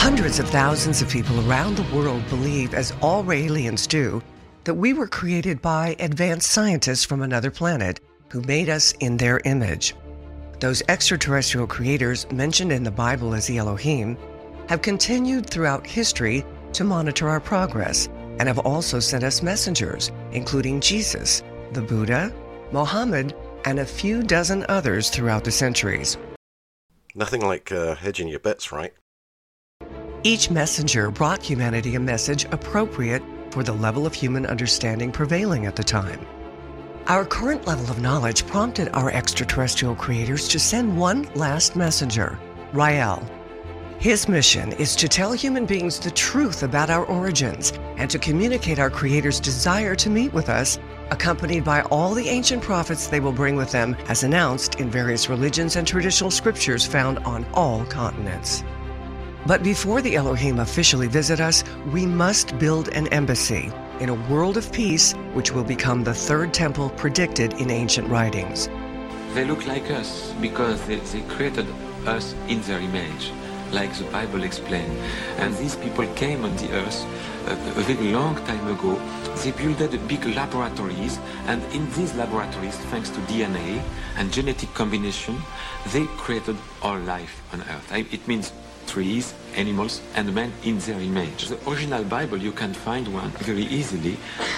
Hundreds 0.00 0.38
of 0.38 0.48
thousands 0.48 1.02
of 1.02 1.08
people 1.08 1.48
around 1.48 1.76
the 1.76 1.96
world 1.96 2.26
believe, 2.28 2.72
as 2.72 2.92
all 3.02 3.22
Raelians 3.22 3.86
do, 3.86 4.22
that 4.64 4.74
we 4.74 4.92
were 4.92 5.08
created 5.08 5.60
by 5.60 5.96
advanced 5.98 6.50
scientists 6.50 7.04
from 7.04 7.22
another 7.22 7.50
planet 7.50 8.00
who 8.28 8.40
made 8.42 8.68
us 8.68 8.92
in 9.00 9.16
their 9.16 9.40
image. 9.44 9.94
Those 10.60 10.82
extraterrestrial 10.88 11.66
creators 11.66 12.30
mentioned 12.32 12.72
in 12.72 12.82
the 12.82 12.90
Bible 12.90 13.34
as 13.34 13.46
the 13.46 13.58
Elohim, 13.58 14.16
have 14.68 14.82
continued 14.82 15.48
throughout 15.48 15.86
history 15.86 16.44
to 16.72 16.84
monitor 16.84 17.28
our 17.28 17.40
progress 17.40 18.08
and 18.38 18.46
have 18.46 18.58
also 18.60 19.00
sent 19.00 19.24
us 19.24 19.42
messengers, 19.42 20.10
including 20.32 20.80
Jesus, 20.80 21.42
the 21.72 21.82
Buddha, 21.82 22.32
Mohammed, 22.72 23.34
and 23.64 23.78
a 23.78 23.86
few 23.86 24.22
dozen 24.22 24.64
others 24.68 25.10
throughout 25.10 25.44
the 25.44 25.50
centuries. 25.50 26.16
Nothing 27.14 27.40
like 27.40 27.72
uh, 27.72 27.94
hedging 27.94 28.28
your 28.28 28.38
bets, 28.38 28.70
right? 28.70 28.92
Each 30.22 30.50
messenger 30.50 31.10
brought 31.10 31.42
humanity 31.42 31.94
a 31.94 32.00
message 32.00 32.44
appropriate 32.46 33.22
for 33.50 33.62
the 33.62 33.72
level 33.72 34.06
of 34.06 34.14
human 34.14 34.46
understanding 34.46 35.10
prevailing 35.10 35.66
at 35.66 35.74
the 35.74 35.84
time. 35.84 36.24
Our 37.08 37.24
current 37.24 37.66
level 37.66 37.90
of 37.90 38.02
knowledge 38.02 38.46
prompted 38.46 38.90
our 38.92 39.10
extraterrestrial 39.10 39.94
creators 39.94 40.46
to 40.48 40.58
send 40.58 40.94
one 40.94 41.22
last 41.34 41.74
messenger, 41.74 42.38
Rael. 42.74 43.26
His 43.98 44.28
mission 44.28 44.72
is 44.72 44.94
to 44.96 45.08
tell 45.08 45.32
human 45.32 45.64
beings 45.64 45.98
the 45.98 46.10
truth 46.10 46.62
about 46.62 46.90
our 46.90 47.06
origins 47.06 47.72
and 47.96 48.10
to 48.10 48.18
communicate 48.18 48.78
our 48.78 48.90
Creator's 48.90 49.40
desire 49.40 49.94
to 49.94 50.10
meet 50.10 50.34
with 50.34 50.50
us, 50.50 50.78
accompanied 51.10 51.64
by 51.64 51.80
all 51.84 52.12
the 52.12 52.28
ancient 52.28 52.62
prophets 52.62 53.06
they 53.06 53.20
will 53.20 53.32
bring 53.32 53.56
with 53.56 53.72
them, 53.72 53.96
as 54.08 54.22
announced 54.22 54.74
in 54.74 54.90
various 54.90 55.30
religions 55.30 55.76
and 55.76 55.88
traditional 55.88 56.30
scriptures 56.30 56.86
found 56.86 57.20
on 57.20 57.46
all 57.54 57.86
continents. 57.86 58.62
But 59.46 59.62
before 59.62 60.02
the 60.02 60.14
Elohim 60.14 60.58
officially 60.58 61.08
visit 61.08 61.40
us, 61.40 61.64
we 61.90 62.04
must 62.04 62.58
build 62.58 62.88
an 62.88 63.08
embassy 63.08 63.72
in 64.00 64.08
a 64.08 64.14
world 64.30 64.56
of 64.56 64.72
peace, 64.72 65.12
which 65.34 65.52
will 65.52 65.64
become 65.64 66.04
the 66.04 66.14
third 66.14 66.54
temple 66.54 66.90
predicted 66.90 67.54
in 67.54 67.70
ancient 67.70 68.08
writings. 68.08 68.68
They 69.34 69.44
look 69.44 69.66
like 69.66 69.90
us 69.90 70.32
because 70.40 70.80
they, 70.86 70.96
they 70.96 71.22
created 71.22 71.66
us 72.06 72.34
in 72.48 72.60
their 72.62 72.80
image, 72.80 73.32
like 73.72 73.92
the 73.94 74.04
Bible 74.04 74.44
explained. 74.44 74.96
And 75.38 75.54
these 75.56 75.76
people 75.76 76.06
came 76.14 76.44
on 76.44 76.56
the 76.56 76.72
earth 76.72 77.04
a, 77.46 77.52
a 77.52 77.82
very 77.82 78.12
long 78.12 78.36
time 78.46 78.66
ago. 78.68 78.94
They 79.42 79.52
built 79.52 80.08
big 80.08 80.24
laboratories, 80.24 81.18
and 81.46 81.62
in 81.72 81.90
these 81.92 82.14
laboratories, 82.14 82.76
thanks 82.90 83.10
to 83.10 83.20
DNA 83.22 83.82
and 84.16 84.32
genetic 84.32 84.72
combination, 84.74 85.36
they 85.92 86.06
created 86.16 86.56
all 86.82 86.98
life 87.00 87.42
on 87.52 87.60
earth. 87.62 87.92
It 87.92 88.26
means 88.26 88.52
trees, 88.88 89.34
animals, 89.54 90.00
and 90.14 90.34
man 90.34 90.52
in 90.64 90.78
their 90.80 91.00
image. 91.00 91.48
The 91.48 91.58
original 91.70 92.04
Bible, 92.04 92.38
you 92.38 92.52
can 92.52 92.72
find 92.72 93.06
one 93.12 93.30
very 93.44 93.64
easily. 93.64 94.16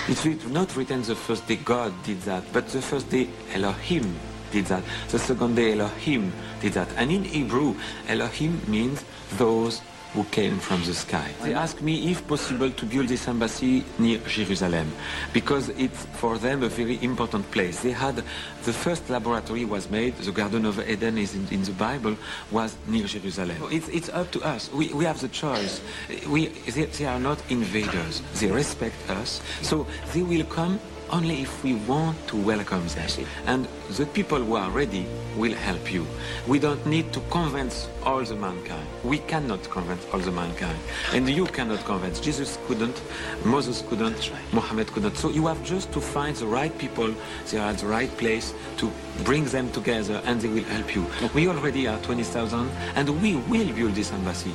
It's 0.09 0.25
not 0.47 0.75
written 0.77 1.03
the 1.03 1.15
first 1.15 1.47
day 1.47 1.57
God 1.57 1.93
did 2.05 2.21
that, 2.23 2.45
but 2.53 2.69
the 2.69 2.81
first 2.81 3.11
day 3.11 3.29
Elohim 3.53 4.15
did 4.51 4.67
that. 4.67 4.83
The 5.09 5.19
second 5.19 5.57
day 5.57 5.73
Elohim 5.73 6.33
did 6.61 6.73
that. 6.75 6.89
And 6.97 7.11
in 7.11 7.25
Hebrew, 7.25 7.75
Elohim 8.09 8.61
means 8.67 9.05
those 9.37 9.83
who 10.12 10.25
came 10.25 10.59
from 10.59 10.83
the 10.85 10.95
sky. 10.95 11.29
They 11.43 11.55
asked 11.55 11.83
me 11.83 12.11
if 12.11 12.26
possible 12.26 12.71
to 12.71 12.87
build 12.87 13.09
this 13.09 13.29
embassy 13.29 13.85
near 13.99 14.19
Jerusalem 14.19 14.90
because 15.33 15.69
it's 15.71 16.05
for 16.14 16.38
them 16.38 16.62
a 16.62 16.69
very 16.69 16.99
important 17.02 17.49
place. 17.50 17.81
They 17.81 17.93
had 17.93 18.17
the 18.17 18.73
first 18.73 19.09
laboratory 19.09 19.64
was 19.64 19.88
made, 19.90 20.17
the 20.17 20.33
Garden 20.33 20.67
of 20.67 20.79
Eden 20.88 21.17
is 21.19 21.35
in, 21.35 21.47
in 21.50 21.62
the 21.62 21.73
Bible, 21.73 22.17
was 22.50 22.76
near 22.87 23.07
Jerusalem. 23.07 23.57
It's, 23.71 23.88
it's 23.88 24.09
up 24.09 24.31
to 24.33 24.43
us. 24.43 24.71
We, 24.73 24.93
we 24.93 25.05
have 25.05 25.21
the 25.21 25.29
choice. 25.29 25.81
We, 26.29 26.49
they, 26.49 26.85
they 26.87 27.07
are 27.07 27.21
not 27.21 27.38
invaders. 27.50 28.23
They 28.35 28.50
respect 28.50 28.97
us. 29.11 29.40
So 29.62 29.87
they 30.12 30.23
will 30.23 30.45
come 30.45 30.81
only 31.12 31.43
if 31.43 31.62
we 31.64 31.75
want 31.75 32.17
to 32.29 32.37
welcome 32.37 32.87
them. 32.88 33.26
And 33.47 33.69
the 33.90 34.07
people 34.07 34.38
who 34.38 34.55
are 34.57 34.71
ready 34.71 35.07
will 35.37 35.55
help 35.55 35.93
you. 35.93 36.07
We 36.47 36.59
don't 36.59 36.85
need 36.87 37.12
to 37.12 37.21
convince 37.31 37.88
all 38.02 38.23
the 38.25 38.37
mankind. 38.37 38.87
We 39.05 39.19
cannot 39.19 39.62
convince 39.71 40.05
all 40.12 40.21
the 40.21 40.31
mankind. 40.31 40.79
And 41.12 41.29
you 41.29 41.47
cannot 41.47 41.85
convince. 41.85 42.21
Jesus 42.21 42.59
couldn't, 42.67 43.00
Moses 43.45 43.83
couldn't, 43.88 44.31
Mohammed 44.52 44.88
couldn't. 44.93 45.17
So 45.17 45.31
you 45.31 45.47
have 45.47 45.62
just 45.64 45.93
to 45.93 46.00
find 46.00 46.37
the 46.37 46.47
right 46.47 46.76
people, 46.79 47.14
they 47.50 47.59
are 47.59 47.71
at 47.71 47.79
the 47.79 47.87
right 47.87 48.11
place 48.17 48.55
to 48.79 48.90
bring 49.25 49.45
them 49.47 49.71
together 49.73 50.23
and 50.25 50.40
they 50.40 50.49
will 50.49 50.64
help 50.64 50.95
you. 50.95 51.07
We 51.35 51.49
already 51.49 51.87
are 51.87 51.99
20,000 51.99 52.71
and 52.95 53.23
we 53.23 53.37
will 53.37 53.73
build 53.75 53.95
this 53.95 54.12
embassy. 54.12 54.52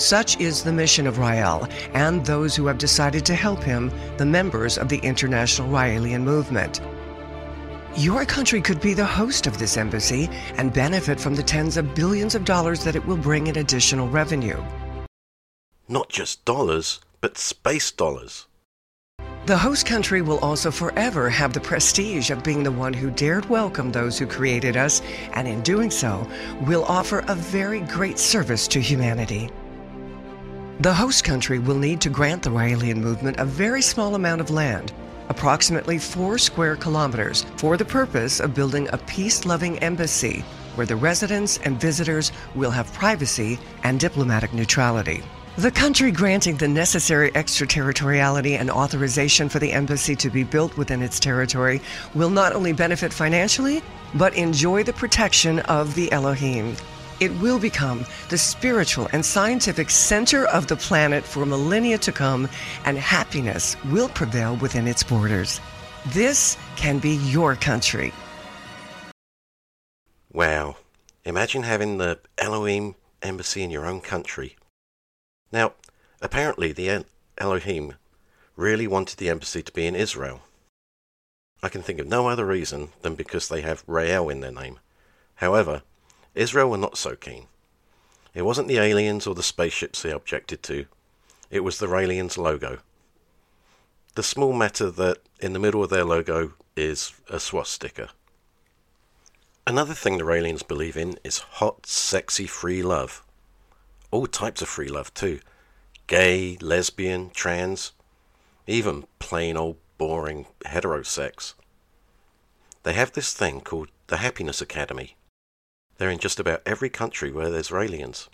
Such 0.00 0.40
is 0.40 0.64
the 0.64 0.72
mission 0.72 1.06
of 1.06 1.18
Rael 1.18 1.68
and 1.92 2.24
those 2.24 2.56
who 2.56 2.66
have 2.68 2.78
decided 2.78 3.26
to 3.26 3.34
help 3.34 3.62
him, 3.62 3.92
the 4.16 4.24
members 4.24 4.78
of 4.78 4.88
the 4.88 4.96
International 5.00 5.68
Raelian 5.68 6.22
Movement. 6.22 6.80
Your 7.96 8.24
country 8.24 8.62
could 8.62 8.80
be 8.80 8.94
the 8.94 9.04
host 9.04 9.46
of 9.46 9.58
this 9.58 9.76
embassy 9.76 10.30
and 10.56 10.72
benefit 10.72 11.20
from 11.20 11.34
the 11.34 11.42
tens 11.42 11.76
of 11.76 11.94
billions 11.94 12.34
of 12.34 12.46
dollars 12.46 12.82
that 12.82 12.96
it 12.96 13.04
will 13.04 13.18
bring 13.18 13.48
in 13.48 13.58
additional 13.58 14.08
revenue. 14.08 14.58
Not 15.86 16.08
just 16.08 16.46
dollars, 16.46 17.00
but 17.20 17.36
space 17.36 17.90
dollars. 17.90 18.46
The 19.44 19.58
host 19.58 19.84
country 19.84 20.22
will 20.22 20.38
also 20.38 20.70
forever 20.70 21.28
have 21.28 21.52
the 21.52 21.60
prestige 21.60 22.30
of 22.30 22.42
being 22.42 22.62
the 22.62 22.72
one 22.72 22.94
who 22.94 23.10
dared 23.10 23.50
welcome 23.50 23.92
those 23.92 24.18
who 24.18 24.26
created 24.26 24.78
us, 24.78 25.02
and 25.34 25.46
in 25.46 25.60
doing 25.60 25.90
so, 25.90 26.26
will 26.62 26.84
offer 26.84 27.22
a 27.28 27.34
very 27.34 27.80
great 27.80 28.18
service 28.18 28.66
to 28.68 28.80
humanity. 28.80 29.50
The 30.80 30.94
host 30.94 31.24
country 31.24 31.58
will 31.58 31.76
need 31.76 32.00
to 32.00 32.08
grant 32.08 32.42
the 32.42 32.48
Raelian 32.48 33.02
movement 33.02 33.38
a 33.38 33.44
very 33.44 33.82
small 33.82 34.14
amount 34.14 34.40
of 34.40 34.48
land, 34.48 34.94
approximately 35.28 35.98
four 35.98 36.38
square 36.38 36.74
kilometers, 36.74 37.44
for 37.56 37.76
the 37.76 37.84
purpose 37.84 38.40
of 38.40 38.54
building 38.54 38.88
a 38.90 38.96
peace 38.96 39.44
loving 39.44 39.78
embassy 39.80 40.42
where 40.76 40.86
the 40.86 40.96
residents 40.96 41.58
and 41.58 41.78
visitors 41.78 42.32
will 42.54 42.70
have 42.70 42.90
privacy 42.94 43.58
and 43.82 44.00
diplomatic 44.00 44.54
neutrality. 44.54 45.22
The 45.58 45.70
country 45.70 46.10
granting 46.10 46.56
the 46.56 46.68
necessary 46.68 47.30
extraterritoriality 47.34 48.54
and 48.54 48.70
authorization 48.70 49.50
for 49.50 49.58
the 49.58 49.72
embassy 49.72 50.16
to 50.16 50.30
be 50.30 50.44
built 50.44 50.78
within 50.78 51.02
its 51.02 51.20
territory 51.20 51.82
will 52.14 52.30
not 52.30 52.54
only 52.54 52.72
benefit 52.72 53.12
financially, 53.12 53.82
but 54.14 54.32
enjoy 54.32 54.82
the 54.82 54.94
protection 54.94 55.58
of 55.58 55.94
the 55.94 56.10
Elohim. 56.10 56.74
It 57.20 57.38
will 57.40 57.58
become 57.58 58.06
the 58.30 58.38
spiritual 58.38 59.08
and 59.12 59.24
scientific 59.24 59.90
center 59.90 60.46
of 60.46 60.66
the 60.66 60.76
planet 60.76 61.22
for 61.22 61.44
millennia 61.44 61.98
to 61.98 62.12
come, 62.12 62.48
and 62.86 62.96
happiness 62.96 63.76
will 63.92 64.08
prevail 64.08 64.56
within 64.56 64.88
its 64.88 65.02
borders. 65.02 65.60
This 66.08 66.56
can 66.76 66.98
be 66.98 67.16
your 67.16 67.56
country. 67.56 68.12
Wow. 70.32 70.76
Imagine 71.24 71.64
having 71.64 71.98
the 71.98 72.18
Elohim 72.38 72.94
embassy 73.20 73.62
in 73.62 73.70
your 73.70 73.84
own 73.84 74.00
country. 74.00 74.56
Now, 75.52 75.74
apparently 76.22 76.72
the 76.72 77.04
Elohim 77.36 77.96
really 78.56 78.86
wanted 78.86 79.18
the 79.18 79.28
embassy 79.28 79.62
to 79.62 79.72
be 79.72 79.86
in 79.86 79.94
Israel. 79.94 80.40
I 81.62 81.68
can 81.68 81.82
think 81.82 81.98
of 81.98 82.06
no 82.06 82.28
other 82.28 82.46
reason 82.46 82.92
than 83.02 83.14
because 83.14 83.48
they 83.48 83.60
have 83.60 83.84
Rael 83.86 84.30
in 84.30 84.40
their 84.40 84.52
name. 84.52 84.78
However, 85.34 85.82
Israel 86.34 86.70
were 86.70 86.76
not 86.76 86.96
so 86.96 87.16
keen. 87.16 87.46
It 88.34 88.42
wasn't 88.42 88.68
the 88.68 88.78
aliens 88.78 89.26
or 89.26 89.34
the 89.34 89.42
spaceships 89.42 90.02
they 90.02 90.12
objected 90.12 90.62
to, 90.64 90.86
it 91.50 91.60
was 91.60 91.78
the 91.78 91.88
Raelians' 91.88 92.38
logo. 92.38 92.78
The 94.14 94.22
small 94.22 94.52
matter 94.52 94.90
that 94.90 95.18
in 95.40 95.52
the 95.52 95.58
middle 95.58 95.82
of 95.82 95.90
their 95.90 96.04
logo 96.04 96.52
is 96.76 97.12
a 97.28 97.40
swastika. 97.40 98.10
Another 99.66 99.94
thing 99.94 100.18
the 100.18 100.24
Raelians 100.24 100.66
believe 100.66 100.96
in 100.96 101.18
is 101.22 101.38
hot, 101.38 101.86
sexy, 101.86 102.46
free 102.46 102.82
love. 102.82 103.22
All 104.10 104.26
types 104.26 104.62
of 104.62 104.68
free 104.68 104.88
love, 104.88 105.12
too 105.14 105.40
gay, 106.06 106.56
lesbian, 106.60 107.30
trans, 107.30 107.92
even 108.66 109.04
plain 109.20 109.56
old 109.56 109.76
boring 109.96 110.46
heterosex. 110.66 111.54
They 112.82 112.94
have 112.94 113.12
this 113.12 113.32
thing 113.32 113.60
called 113.60 113.90
the 114.08 114.16
Happiness 114.16 114.60
Academy, 114.60 115.14
they're 116.00 116.10
in 116.10 116.18
just 116.18 116.40
about 116.40 116.62
every 116.64 116.88
country 116.88 117.30
where 117.30 117.50
there's 117.50 117.68
Raelians. 117.68 118.28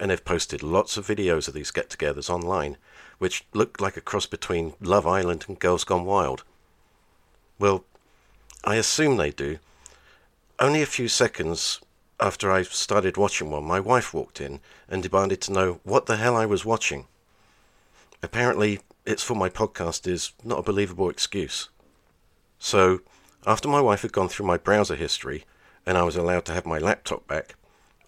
And 0.00 0.10
they've 0.10 0.24
posted 0.24 0.62
lots 0.62 0.96
of 0.96 1.06
videos 1.06 1.46
of 1.46 1.52
these 1.52 1.70
get 1.70 1.90
togethers 1.90 2.30
online, 2.30 2.78
which 3.18 3.44
look 3.52 3.78
like 3.78 3.98
a 3.98 4.00
cross 4.00 4.24
between 4.24 4.72
Love 4.80 5.06
Island 5.06 5.44
and 5.46 5.58
Girls 5.58 5.84
Gone 5.84 6.06
Wild. 6.06 6.44
Well, 7.58 7.84
I 8.64 8.76
assume 8.76 9.18
they 9.18 9.30
do. 9.30 9.58
Only 10.58 10.80
a 10.80 10.86
few 10.86 11.08
seconds 11.08 11.82
after 12.18 12.50
I 12.50 12.62
started 12.62 13.18
watching 13.18 13.50
one, 13.50 13.64
my 13.64 13.80
wife 13.80 14.14
walked 14.14 14.40
in 14.40 14.60
and 14.88 15.02
demanded 15.02 15.42
to 15.42 15.52
know 15.52 15.80
what 15.82 16.06
the 16.06 16.16
hell 16.16 16.36
I 16.36 16.46
was 16.46 16.64
watching. 16.64 17.06
Apparently, 18.22 18.80
it's 19.04 19.22
for 19.22 19.34
my 19.34 19.50
podcast 19.50 20.06
is 20.06 20.32
not 20.42 20.60
a 20.60 20.62
believable 20.62 21.10
excuse. 21.10 21.68
So, 22.58 23.00
after 23.46 23.68
my 23.68 23.82
wife 23.82 24.00
had 24.00 24.12
gone 24.12 24.30
through 24.30 24.46
my 24.46 24.56
browser 24.56 24.96
history, 24.96 25.44
and 25.86 25.98
I 25.98 26.02
was 26.02 26.16
allowed 26.16 26.44
to 26.46 26.52
have 26.52 26.66
my 26.66 26.78
laptop 26.78 27.26
back, 27.26 27.54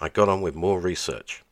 I 0.00 0.08
got 0.08 0.28
on 0.28 0.40
with 0.40 0.54
more 0.54 0.80
research. 0.80 1.42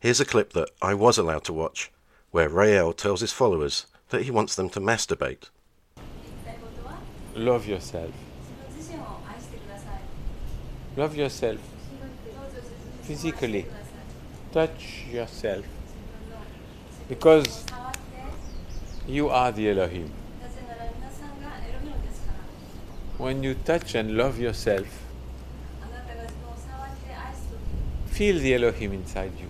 Here's 0.00 0.20
a 0.20 0.24
clip 0.24 0.52
that 0.52 0.70
I 0.82 0.94
was 0.94 1.18
allowed 1.18 1.44
to 1.44 1.52
watch, 1.52 1.90
where 2.30 2.48
Rael 2.48 2.92
tells 2.92 3.20
his 3.20 3.32
followers 3.32 3.86
that 4.10 4.22
he 4.22 4.30
wants 4.30 4.54
them 4.54 4.70
to 4.70 4.80
masturbate. 4.80 5.50
love 7.34 7.66
yourself. 7.66 8.12
Love 10.96 11.14
yourself 11.14 11.58
physically. 13.06 13.66
Touch 14.52 15.04
yourself. 15.12 15.64
Because 17.08 17.64
you 19.06 19.28
are 19.28 19.52
the 19.52 19.70
Elohim. 19.70 20.10
When 23.16 23.42
you 23.42 23.54
touch 23.54 23.94
and 23.94 24.16
love 24.16 24.38
yourself, 24.38 25.05
feel 28.16 28.38
the 28.38 28.54
Elohim 28.54 28.92
inside 28.94 29.32
you. 29.38 29.48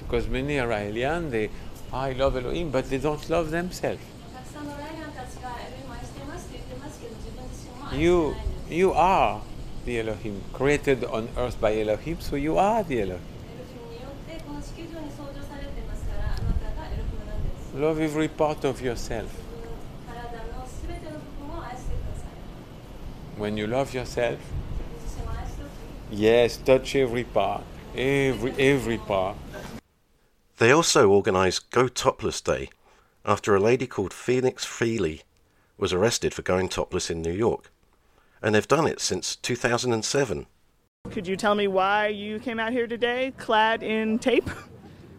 Because 0.00 0.26
many 0.26 0.58
are 0.58 0.72
alien, 0.72 1.30
they, 1.30 1.50
ah, 1.92 2.00
I 2.00 2.12
love 2.14 2.36
Elohim, 2.36 2.70
but 2.72 2.90
they 2.90 2.98
don't 2.98 3.30
love 3.30 3.52
themselves. 3.52 4.02
You, 7.92 8.34
you 8.68 8.92
are 8.92 9.40
the 9.84 10.00
Elohim, 10.00 10.42
created 10.52 11.04
on 11.04 11.28
earth 11.36 11.60
by 11.60 11.80
Elohim, 11.80 12.20
so 12.20 12.34
you 12.34 12.58
are 12.58 12.82
the 12.82 13.02
Elohim. 13.02 13.20
Love 17.76 18.00
every 18.00 18.28
part 18.28 18.64
of 18.64 18.82
yourself. 18.82 19.30
When 23.36 23.56
you 23.56 23.68
love 23.68 23.94
yourself, 23.94 24.40
yes, 26.10 26.56
touch 26.56 26.94
every 26.96 27.24
part, 27.24 27.62
every 27.96 28.52
every 28.52 28.98
part. 28.98 29.36
They 30.58 30.70
also 30.70 31.10
organised 31.10 31.70
Go 31.70 31.88
Topless 31.88 32.40
Day 32.40 32.68
after 33.24 33.54
a 33.54 33.60
lady 33.60 33.86
called 33.86 34.12
Phoenix 34.12 34.66
Feeley 34.66 35.22
was 35.78 35.92
arrested 35.92 36.34
for 36.34 36.42
going 36.42 36.68
topless 36.68 37.10
in 37.10 37.22
New 37.22 37.32
York. 37.32 37.72
And 38.42 38.54
they've 38.54 38.68
done 38.68 38.86
it 38.86 39.00
since 39.00 39.36
2007. 39.36 40.46
Could 41.10 41.26
you 41.26 41.36
tell 41.36 41.54
me 41.54 41.66
why 41.66 42.08
you 42.08 42.38
came 42.38 42.60
out 42.60 42.72
here 42.72 42.86
today 42.86 43.32
clad 43.38 43.82
in 43.82 44.18
tape? 44.18 44.50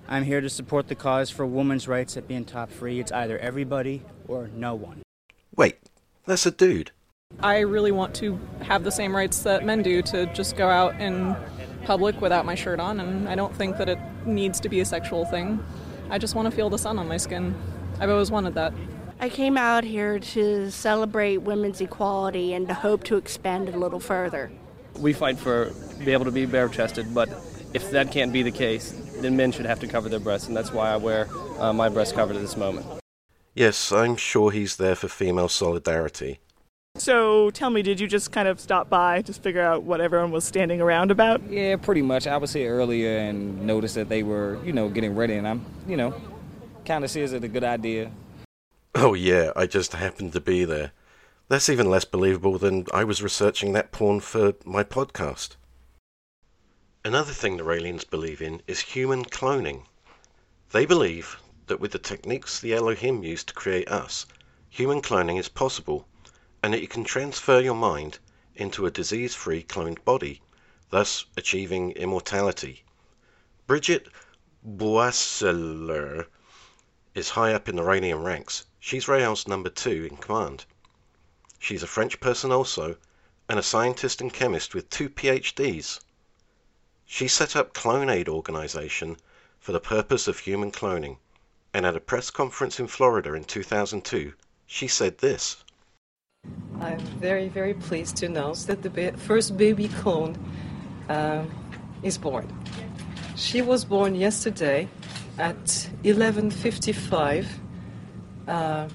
I'm 0.08 0.24
here 0.24 0.42
to 0.42 0.50
support 0.50 0.88
the 0.88 0.96
cause 0.96 1.30
for 1.30 1.46
women's 1.46 1.88
rights 1.88 2.18
at 2.18 2.28
being 2.28 2.46
top 2.46 2.70
free. 2.70 3.00
It's 3.00 3.12
either 3.12 3.40
everybody 3.40 4.04
or 4.28 4.50
no 4.54 4.76
one. 4.76 5.02
Wait, 5.56 5.78
that's 6.26 6.46
a 6.46 6.52
dude. 6.52 6.92
I 7.40 7.60
really 7.60 7.92
want 7.92 8.14
to 8.16 8.40
have 8.62 8.84
the 8.84 8.92
same 8.92 9.16
rights 9.16 9.44
that 9.44 9.66
men 9.66 9.82
do 9.82 10.02
to 10.04 10.28
just 10.28 10.56
go 10.56 10.70
out 10.70 11.00
in 11.02 11.36
public 11.86 12.22
without 12.22 12.46
my 12.46 12.56
shirt 12.56 12.80
on, 12.80 13.00
and 13.00 13.28
I 13.28 13.36
don't 13.36 13.56
think 13.56 13.78
that 13.78 13.90
it 13.90 14.00
needs 14.26 14.60
to 14.60 14.70
be 14.70 14.80
a 14.80 14.86
sexual 14.86 15.26
thing. 15.26 15.64
I 16.10 16.18
just 16.18 16.36
want 16.36 16.50
to 16.50 16.56
feel 16.56 16.70
the 16.70 16.78
sun 16.78 17.00
on 17.00 17.08
my 17.08 17.18
skin. 17.18 17.56
I've 18.00 18.10
always 18.10 18.32
wanted 18.32 18.54
that. 18.56 18.74
I 19.20 19.30
came 19.30 19.58
out 19.58 19.84
here 19.84 20.20
to 20.20 20.72
celebrate 20.72 21.38
women's 21.38 21.80
equality 21.80 22.54
and 22.54 22.68
to 22.68 22.74
hope 22.74 23.04
to 23.06 23.18
expand 23.18 23.70
it 23.70 23.76
a 23.76 23.78
little 23.78 24.00
further. 24.00 24.52
We 25.00 25.14
fight 25.14 25.38
for 25.38 25.72
be 26.04 26.12
able 26.12 26.26
to 26.26 26.32
be 26.32 26.46
bare 26.46 26.68
chested, 26.70 27.14
but 27.14 27.30
if 27.74 27.92
that 27.92 28.12
can't 28.12 28.34
be 28.34 28.44
the 28.44 28.52
case, 28.52 28.92
then 29.18 29.38
men 29.38 29.52
should 29.52 29.66
have 29.66 29.80
to 29.82 29.88
cover 29.88 30.10
their 30.10 30.20
breasts, 30.20 30.48
and 30.48 30.58
that's 30.58 30.72
why 30.72 30.92
I 30.92 30.98
wear 30.98 31.28
uh, 31.60 31.72
my 31.72 31.88
breast 31.90 32.16
covered 32.16 32.36
at 32.36 32.42
this 32.42 32.58
moment. 32.58 32.86
Yes, 33.54 33.92
I'm 33.92 34.16
sure 34.16 34.52
he's 34.52 34.78
there 34.78 34.96
for 34.96 35.08
female 35.08 35.50
solidarity. 35.50 36.40
So 37.02 37.50
tell 37.50 37.72
me, 37.72 37.82
did 37.82 38.00
you 38.00 38.08
just 38.08 38.32
kind 38.32 38.48
of 38.48 38.60
stop 38.60 38.88
by, 38.88 39.24
just 39.24 39.42
figure 39.42 39.64
out 39.64 39.82
what 39.82 40.02
everyone 40.02 40.30
was 40.30 40.44
standing 40.44 40.80
around 40.80 41.10
about? 41.10 41.42
Yeah, 41.50 41.76
pretty 41.78 42.04
much. 42.04 42.28
I 42.28 42.38
was 42.38 42.54
here 42.54 42.76
earlier 42.76 43.18
and 43.18 43.66
noticed 43.66 43.96
that 43.96 44.08
they 44.08 44.22
were, 44.22 44.64
you 44.64 44.72
know, 44.72 44.88
getting 44.88 45.16
ready, 45.16 45.34
and 45.34 45.48
I'm, 45.48 45.66
you 45.88 45.98
know, 45.98 46.14
kind 46.86 47.04
of 47.04 47.10
sees 47.10 47.34
it 47.34 47.44
a 47.44 47.48
good 47.48 47.64
idea. 47.64 48.12
Oh, 48.94 49.16
yeah, 49.16 49.52
I 49.56 49.66
just 49.66 49.94
happened 49.94 50.34
to 50.34 50.40
be 50.40 50.64
there. 50.64 50.92
That's 51.48 51.70
even 51.70 51.90
less 51.90 52.06
believable 52.06 52.60
than 52.60 52.86
I 52.94 53.04
was 53.04 53.24
researching 53.24 53.74
that 53.74 53.92
porn 53.92 54.20
for 54.20 54.54
my 54.64 54.84
podcast. 54.84 55.56
Another 57.04 57.34
thing 57.34 57.58
the 57.58 57.64
Raelians 57.64 58.08
believe 58.08 58.44
in 58.44 58.62
is 58.68 58.80
human 58.80 59.26
cloning. 59.26 59.86
They 60.70 60.86
believe 60.86 61.38
that 61.66 61.80
with 61.80 61.94
the 61.94 61.98
techniques 61.98 62.60
the 62.60 62.76
Elohim 62.76 63.24
used 63.24 63.48
to 63.48 63.56
create 63.56 63.90
us, 63.90 64.28
human 64.70 65.02
cloning 65.02 65.40
is 65.40 65.50
possible, 65.50 66.08
and 66.64 66.74
that 66.74 66.82
you 66.82 66.88
can 66.88 67.04
transfer 67.04 67.60
your 67.60 67.76
mind 67.76 68.20
into 68.56 68.86
a 68.86 68.92
disease 68.92 69.34
free 69.34 69.64
cloned 69.64 70.04
body, 70.04 70.42
thus 70.90 71.26
achieving 71.36 71.92
immortality. 71.94 72.84
Bridget 73.66 74.08
Boisselier 74.64 76.28
is 77.16 77.30
high 77.30 77.54
up 77.54 77.68
in 77.68 77.76
the 77.76 77.82
Raelian 77.82 78.24
ranks. 78.24 78.66
She's 78.80 79.08
Rael's 79.08 79.48
number 79.48 79.70
two 79.70 80.08
in 80.10 80.18
command. 80.18 80.66
She's 81.58 81.84
a 81.84 81.88
French 81.88 82.20
person 82.20 82.52
also, 82.52 82.98
and 83.50 83.60
a 83.60 83.64
scientist 83.64 84.22
and 84.22 84.34
chemist 84.34 84.74
with 84.74 84.90
two 84.90 85.10
PhDs. 85.10 86.00
She 87.06 87.28
set 87.28 87.56
up 87.56 87.74
Clonaid 87.74 88.30
organization 88.30 89.18
for 89.60 89.72
the 89.72 89.80
purpose 89.80 90.28
of 90.28 90.40
human 90.40 90.72
cloning, 90.72 91.18
and 91.74 91.86
at 91.86 91.96
a 91.96 92.00
press 92.00 92.30
conference 92.30 92.80
in 92.80 92.88
Florida 92.88 93.34
in 93.34 93.44
2002, 93.44 94.34
she 94.66 94.88
said 94.88 95.18
this. 95.18 95.64
I'm 96.82 97.00
very, 97.20 97.48
very 97.48 97.76
pleased 97.76 98.18
to 98.18 98.26
announce 98.26 98.66
that 98.66 98.82
the 98.82 98.90
ba- 98.90 99.16
first 99.16 99.56
baby 99.56 99.88
clone 99.88 100.36
uh, 101.10 101.44
is 102.02 102.18
born. 102.18 102.48
She 103.36 103.62
was 103.62 103.86
born 103.86 104.16
yesterday 104.16 104.88
at 105.38 105.64
11:55 106.04 107.46
uh, 108.48 108.88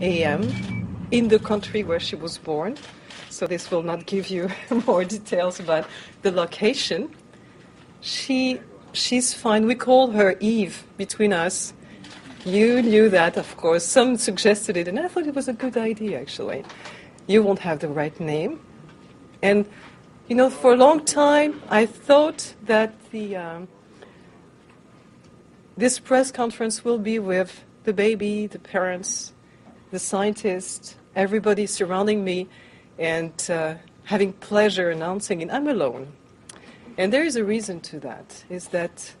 a.m. 0.00 1.06
in 1.10 1.28
the 1.28 1.38
country 1.38 1.84
where 1.84 2.00
she 2.00 2.16
was 2.16 2.38
born. 2.38 2.76
So 3.28 3.46
this 3.46 3.70
will 3.70 3.82
not 3.82 4.06
give 4.06 4.28
you 4.30 4.48
more 4.86 5.04
details 5.04 5.60
about 5.60 5.86
the 6.22 6.30
location. 6.30 7.10
She 8.00 8.60
she's 8.92 9.34
fine. 9.34 9.66
We 9.66 9.74
call 9.74 10.12
her 10.12 10.36
Eve 10.40 10.84
between 10.96 11.34
us. 11.34 11.74
You 12.46 12.80
knew 12.80 13.08
that, 13.08 13.36
of 13.36 13.56
course. 13.56 13.84
Some 13.84 14.16
suggested 14.16 14.76
it, 14.76 14.86
and 14.86 15.00
I 15.00 15.08
thought 15.08 15.26
it 15.26 15.34
was 15.34 15.48
a 15.48 15.52
good 15.52 15.76
idea, 15.76 16.20
actually. 16.20 16.64
You 17.26 17.42
won't 17.42 17.58
have 17.58 17.80
the 17.80 17.88
right 17.88 18.18
name. 18.20 18.60
And, 19.42 19.68
you 20.28 20.36
know, 20.36 20.48
for 20.48 20.72
a 20.72 20.76
long 20.76 21.04
time, 21.04 21.60
I 21.68 21.86
thought 21.86 22.54
that 22.62 22.94
the, 23.10 23.34
um, 23.34 23.68
this 25.76 25.98
press 25.98 26.30
conference 26.30 26.84
will 26.84 26.98
be 26.98 27.18
with 27.18 27.64
the 27.82 27.92
baby, 27.92 28.46
the 28.46 28.60
parents, 28.60 29.32
the 29.90 29.98
scientists, 29.98 30.94
everybody 31.16 31.66
surrounding 31.66 32.22
me, 32.22 32.46
and 32.96 33.50
uh, 33.50 33.74
having 34.04 34.32
pleasure 34.34 34.90
announcing 34.90 35.40
it. 35.40 35.50
I'm 35.50 35.66
alone. 35.66 36.12
And 36.96 37.12
there 37.12 37.24
is 37.24 37.34
a 37.34 37.42
reason 37.42 37.80
to 37.80 37.98
that, 38.00 38.44
is 38.48 38.68
that 38.68 39.12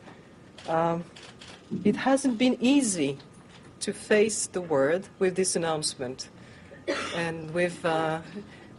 um, 0.68 1.02
it 1.84 1.96
hasn't 1.96 2.38
been 2.38 2.56
easy 2.60 3.18
to 3.80 3.92
face 3.92 4.46
the 4.46 4.60
world 4.60 5.08
with 5.18 5.36
this 5.36 5.56
announcement. 5.56 6.28
And 7.14 7.52
we've, 7.52 7.84
uh, 7.84 8.20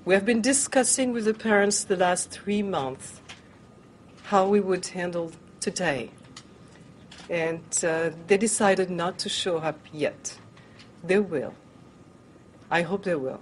we 0.05 0.13
have 0.13 0.25
been 0.25 0.41
discussing 0.41 1.11
with 1.11 1.25
the 1.25 1.33
parents 1.33 1.83
the 1.83 1.97
last 1.97 2.31
three 2.31 2.63
months 2.63 3.21
how 4.23 4.47
we 4.47 4.59
would 4.59 4.87
handle 4.87 5.31
today. 5.59 6.11
And 7.29 7.61
uh, 7.83 8.11
they 8.27 8.37
decided 8.37 8.89
not 8.89 9.17
to 9.19 9.29
show 9.29 9.57
up 9.57 9.79
yet. 9.91 10.37
They 11.03 11.19
will. 11.19 11.53
I 12.71 12.81
hope 12.81 13.03
they 13.03 13.15
will. 13.15 13.41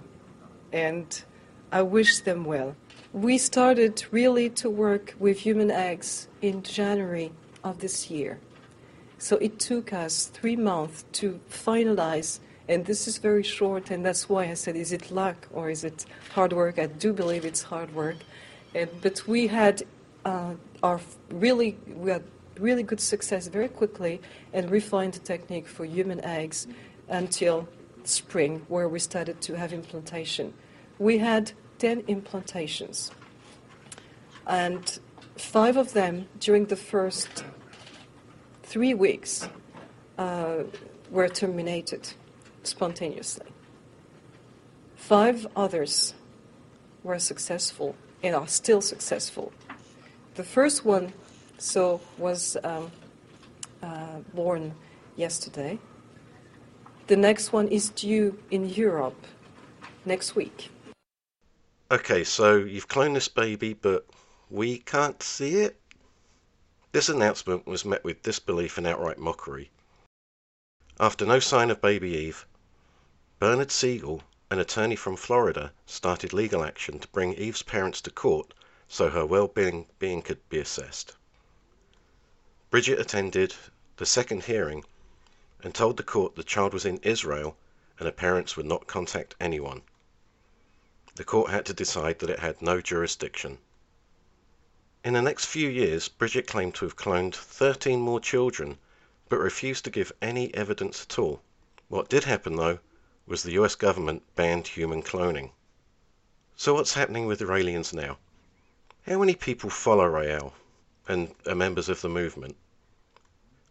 And 0.72 1.22
I 1.70 1.82
wish 1.82 2.20
them 2.20 2.44
well. 2.44 2.74
We 3.12 3.38
started 3.38 4.04
really 4.10 4.50
to 4.50 4.68
work 4.68 5.14
with 5.18 5.38
human 5.38 5.70
eggs 5.70 6.28
in 6.42 6.62
January 6.62 7.32
of 7.64 7.78
this 7.78 8.10
year. 8.10 8.40
So 9.18 9.36
it 9.36 9.58
took 9.58 9.92
us 9.92 10.26
three 10.26 10.56
months 10.56 11.04
to 11.12 11.40
finalize, 11.50 12.40
and 12.68 12.84
this 12.84 13.08
is 13.08 13.18
very 13.18 13.42
short, 13.42 13.90
and 13.90 14.04
that's 14.04 14.28
why 14.28 14.44
I 14.44 14.54
said, 14.54 14.76
is 14.76 14.92
it 14.92 15.10
luck 15.10 15.48
or 15.52 15.70
is 15.70 15.84
it 15.84 16.04
hard 16.34 16.52
work? 16.52 16.78
I 16.78 16.86
do 16.86 17.12
believe 17.12 17.44
it's 17.44 17.62
hard 17.62 17.94
work. 17.94 18.16
And, 18.74 18.90
but 19.00 19.26
we 19.26 19.46
had 19.46 19.82
uh, 20.24 20.54
our 20.82 21.00
really, 21.30 21.78
we 21.88 22.10
had 22.10 22.24
really 22.58 22.82
good 22.82 23.00
success 23.00 23.48
very 23.48 23.68
quickly 23.68 24.20
and 24.52 24.70
refined 24.70 25.14
the 25.14 25.20
technique 25.20 25.66
for 25.66 25.84
human 25.84 26.22
eggs 26.22 26.66
until 27.08 27.68
spring, 28.04 28.66
where 28.68 28.88
we 28.88 28.98
started 28.98 29.40
to 29.42 29.56
have 29.56 29.72
implantation. 29.72 30.52
We 30.98 31.18
had 31.18 31.52
10 31.78 32.02
implantations, 32.02 33.10
and 34.46 34.98
five 35.36 35.76
of 35.76 35.92
them 35.92 36.28
during 36.38 36.66
the 36.66 36.76
first 36.76 37.44
three 38.66 38.94
weeks 38.94 39.48
uh, 40.18 40.64
were 41.10 41.28
terminated 41.28 42.12
spontaneously. 42.62 43.46
Five 44.96 45.46
others 45.56 46.14
were 47.02 47.18
successful 47.18 47.94
and 48.22 48.34
are 48.34 48.48
still 48.48 48.80
successful. 48.80 49.52
The 50.34 50.44
first 50.44 50.84
one, 50.84 51.12
so, 51.58 52.00
was 52.18 52.56
um, 52.62 52.90
uh, 53.82 54.18
born 54.34 54.74
yesterday, 55.16 55.78
The 57.06 57.16
next 57.16 57.52
one 57.52 57.68
is 57.68 57.90
due 57.90 58.36
in 58.50 58.68
Europe 58.68 59.26
next 60.04 60.34
week. 60.34 60.70
Okay, 61.90 62.24
so 62.24 62.56
you've 62.56 62.88
cloned 62.88 63.14
this 63.14 63.28
baby, 63.28 63.74
but 63.74 64.06
we 64.50 64.78
can't 64.78 65.22
see 65.22 65.62
it? 65.62 65.78
This 66.96 67.10
announcement 67.10 67.66
was 67.66 67.84
met 67.84 68.04
with 68.04 68.22
disbelief 68.22 68.78
and 68.78 68.86
outright 68.86 69.18
mockery. 69.18 69.70
After 70.98 71.26
no 71.26 71.40
sign 71.40 71.68
of 71.70 71.82
baby 71.82 72.12
Eve, 72.16 72.46
Bernard 73.38 73.70
Siegel, 73.70 74.22
an 74.50 74.58
attorney 74.60 74.96
from 74.96 75.14
Florida, 75.14 75.74
started 75.84 76.32
legal 76.32 76.64
action 76.64 76.98
to 77.00 77.08
bring 77.08 77.34
Eve's 77.34 77.62
parents 77.62 78.00
to 78.00 78.10
court 78.10 78.54
so 78.88 79.10
her 79.10 79.26
well-being 79.26 79.88
being 79.98 80.22
could 80.22 80.48
be 80.48 80.58
assessed. 80.58 81.14
Bridget 82.70 82.98
attended 82.98 83.54
the 83.98 84.06
second 84.06 84.44
hearing 84.44 84.82
and 85.62 85.74
told 85.74 85.98
the 85.98 86.02
court 86.02 86.34
the 86.34 86.42
child 86.42 86.72
was 86.72 86.86
in 86.86 86.96
Israel 87.02 87.58
and 87.98 88.06
her 88.06 88.10
parents 88.10 88.56
would 88.56 88.64
not 88.64 88.86
contact 88.86 89.34
anyone. 89.38 89.82
The 91.16 91.24
court 91.24 91.50
had 91.50 91.66
to 91.66 91.74
decide 91.74 92.20
that 92.20 92.30
it 92.30 92.38
had 92.38 92.62
no 92.62 92.80
jurisdiction. 92.80 93.58
In 95.06 95.12
the 95.12 95.22
next 95.22 95.44
few 95.44 95.68
years, 95.68 96.08
Bridget 96.08 96.48
claimed 96.48 96.74
to 96.74 96.84
have 96.84 96.96
cloned 96.96 97.32
13 97.32 98.00
more 98.00 98.18
children, 98.18 98.76
but 99.28 99.38
refused 99.38 99.84
to 99.84 99.90
give 99.92 100.10
any 100.20 100.52
evidence 100.52 101.02
at 101.02 101.16
all. 101.16 101.42
What 101.86 102.08
did 102.08 102.24
happen, 102.24 102.56
though, 102.56 102.80
was 103.24 103.44
the 103.44 103.52
US 103.52 103.76
government 103.76 104.24
banned 104.34 104.66
human 104.66 105.04
cloning. 105.04 105.52
So 106.56 106.74
what's 106.74 106.94
happening 106.94 107.26
with 107.26 107.38
the 107.38 107.44
Raelians 107.44 107.94
now? 107.94 108.18
How 109.06 109.20
many 109.20 109.36
people 109.36 109.70
follow 109.70 110.06
Rael 110.06 110.54
and 111.06 111.32
are 111.46 111.54
members 111.54 111.88
of 111.88 112.00
the 112.00 112.08
movement? 112.08 112.56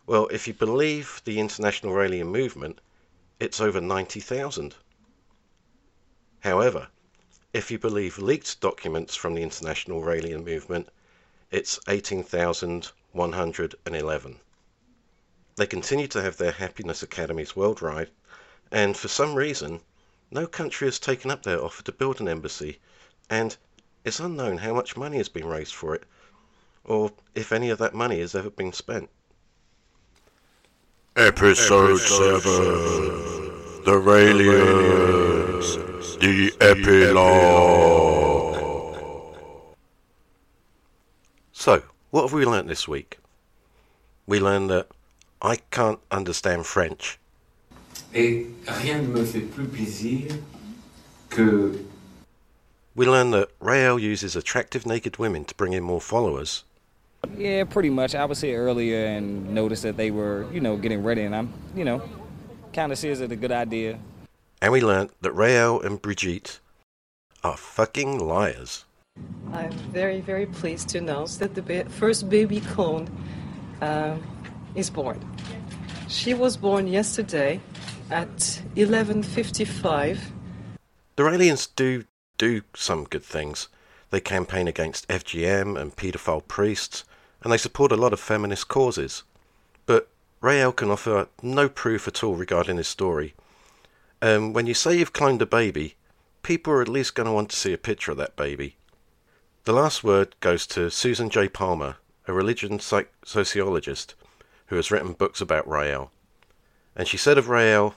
Well, 0.08 0.28
if 0.28 0.48
you 0.48 0.54
believe 0.54 1.22
the 1.26 1.42
International 1.42 1.92
Raelian 1.92 2.28
Movement, 2.28 2.80
it's 3.42 3.60
over 3.60 3.82
90,000. 3.82 4.74
However, 6.40 6.88
if 7.52 7.70
you 7.70 7.78
believe 7.78 8.20
leaked 8.20 8.62
documents 8.62 9.18
from 9.18 9.34
the 9.34 9.44
International 9.44 10.02
Raelian 10.02 10.46
Movement, 10.46 10.88
it's 11.52 11.80
18,111. 11.88 14.40
They 15.58 15.66
continue 15.66 16.08
to 16.08 16.22
have 16.22 16.38
their 16.38 16.52
happiness 16.52 17.02
academies 17.02 17.56
worldwide, 17.56 18.10
and 18.72 18.98
for 18.98 19.08
some 19.08 19.36
reason, 19.36 19.80
no 20.32 20.48
country 20.48 20.88
has 20.88 21.00
taken 21.00 21.32
up 21.32 21.44
their 21.44 21.64
offer 21.64 21.84
to 21.84 21.92
build 21.92 22.20
an 22.20 22.28
embassy, 22.28 22.80
and 23.30 23.56
it's 24.04 24.20
unknown 24.20 24.58
how 24.58 24.74
much 24.74 24.98
money 24.98 25.18
has 25.18 25.30
been 25.30 25.48
raised 25.48 25.74
for 25.74 25.96
it, 25.96 26.04
or 26.84 27.12
if 27.36 27.52
any 27.52 27.70
of 27.70 27.78
that 27.78 27.94
money 27.94 28.20
has 28.20 28.36
ever 28.36 28.50
been 28.50 28.74
spent. 28.74 29.10
Episode 31.16 32.00
7 32.00 32.42
The 33.86 34.02
Raelians 34.04 35.78
The 36.20 36.52
Epilogue 36.60 38.15
So, 41.66 41.82
what 42.12 42.22
have 42.22 42.32
we 42.32 42.46
learnt 42.46 42.68
this 42.68 42.88
week? 42.88 43.18
We 44.28 44.40
learned 44.40 44.70
that 44.70 44.88
I 45.42 45.56
can't 45.72 45.98
understand 46.12 46.68
French. 46.68 47.18
Et 48.14 48.46
rien 48.68 49.02
ne 49.02 49.08
me 49.08 49.26
fait 49.26 49.52
plus 49.52 49.66
plaisir 49.66 50.44
que 51.32 51.84
We 52.94 53.08
learned 53.08 53.34
that 53.34 53.50
Rael 53.60 53.98
uses 53.98 54.36
attractive 54.36 54.86
naked 54.86 55.18
women 55.18 55.44
to 55.46 55.56
bring 55.56 55.74
in 55.74 55.82
more 55.82 56.00
followers. 56.00 56.66
Yeah, 57.36 57.64
pretty 57.64 57.90
much. 57.90 58.14
I 58.14 58.26
was 58.26 58.42
here 58.42 58.62
earlier 58.62 59.04
and 59.04 59.50
noticed 59.50 59.82
that 59.82 59.98
they 59.98 60.12
were, 60.12 60.46
you 60.54 60.62
know, 60.62 60.78
getting 60.78 61.02
ready, 61.02 61.24
and 61.24 61.36
I'm, 61.36 61.52
you 61.76 61.84
know, 61.84 62.04
kind 62.74 62.92
of 62.92 63.00
see 63.00 63.10
it 63.10 63.32
a 63.32 63.36
good 63.36 63.52
idea. 63.52 63.98
And 64.62 64.72
we 64.72 64.82
learnt 64.82 65.20
that 65.22 65.32
Rael 65.32 65.82
and 65.82 66.00
Brigitte 66.00 66.60
are 67.44 67.58
fucking 67.58 68.20
liars. 68.20 68.85
I'm 69.56 69.72
very, 69.72 70.20
very 70.20 70.48
pleased 70.48 70.90
to 70.90 70.98
announce 70.98 71.38
that 71.38 71.56
the 71.56 71.86
first 71.88 72.28
baby 72.30 72.60
clone 72.60 73.08
uh, 73.82 74.18
is 74.76 74.90
born. 74.90 75.18
She 76.10 76.34
was 76.34 76.58
born 76.58 76.88
yesterday 76.88 77.62
at 78.12 78.62
11:55. 78.76 80.20
The 81.16 81.24
Raelians 81.24 81.70
do 81.74 82.04
do 82.38 82.64
some 82.74 83.06
good 83.06 83.24
things. 83.24 83.70
They 84.10 84.20
campaign 84.20 84.68
against 84.68 85.08
FGM 85.08 85.80
and 85.80 85.96
paedophile 85.96 86.46
priests, 86.48 87.06
and 87.42 87.52
they 87.52 87.58
support 87.58 87.94
a 87.94 87.98
lot 87.98 88.12
of 88.12 88.20
feminist 88.20 88.68
causes. 88.68 89.24
But 89.86 90.10
Rael 90.42 90.74
can 90.74 90.92
offer 90.92 91.30
no 91.42 91.70
proof 91.70 92.10
at 92.10 92.24
all 92.24 92.36
regarding 92.36 92.76
his 92.76 92.90
story. 92.90 93.34
Um, 94.22 94.52
when 94.52 94.68
you 94.68 94.74
say 94.74 94.98
you've 94.98 95.14
cloned 95.14 95.40
a 95.40 95.46
baby, 95.46 95.96
people 96.44 96.74
are 96.74 96.82
at 96.82 96.90
least 96.90 97.16
going 97.16 97.28
to 97.28 97.34
want 97.34 97.50
to 97.52 97.56
see 97.56 97.72
a 97.72 97.78
picture 97.78 98.12
of 98.12 98.18
that 98.18 98.36
baby. 98.36 98.76
The 99.66 99.74
last 99.74 100.04
word 100.04 100.36
goes 100.42 100.68
to 100.68 100.92
Susan 100.92 101.32
J. 101.32 101.50
Palmer, 101.50 101.96
a 102.28 102.34
religion 102.34 102.80
psych- 102.80 103.12
sociologist 103.26 104.14
who 104.68 104.76
has 104.76 104.92
written 104.92 105.14
books 105.14 105.42
about 105.42 105.68
Rael. 105.68 106.12
And 106.96 107.08
she 107.08 107.18
said 107.18 107.40
of 107.40 107.50
Rael, 107.50 107.96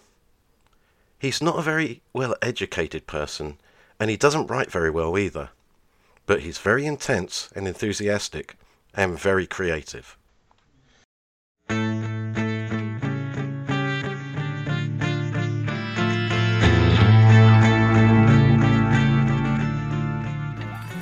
he's 1.19 1.43
not 1.43 1.59
a 1.59 1.63
very 1.63 2.01
well 2.15 2.35
educated 2.41 3.07
person, 3.07 3.59
and 4.01 4.09
he 4.09 4.17
doesn't 4.17 4.47
write 4.47 4.71
very 4.71 4.89
well 4.89 5.19
either. 5.19 5.51
But 6.25 6.41
he's 6.41 6.57
very 6.57 6.87
intense 6.87 7.51
and 7.55 7.69
enthusiastic, 7.69 8.57
and 8.95 9.19
very 9.19 9.47
creative. 9.47 10.17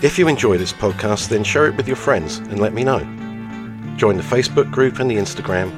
If 0.06 0.20
you 0.20 0.28
enjoy 0.28 0.56
this 0.56 0.72
podcast, 0.72 1.30
then 1.30 1.42
share 1.42 1.66
it 1.66 1.76
with 1.76 1.88
your 1.88 1.96
friends 1.96 2.38
and 2.38 2.60
let 2.60 2.72
me 2.72 2.84
know. 2.84 3.00
Join 3.96 4.16
the 4.16 4.22
Facebook 4.22 4.70
group 4.70 5.00
and 5.00 5.10
the 5.10 5.16
Instagram, 5.16 5.72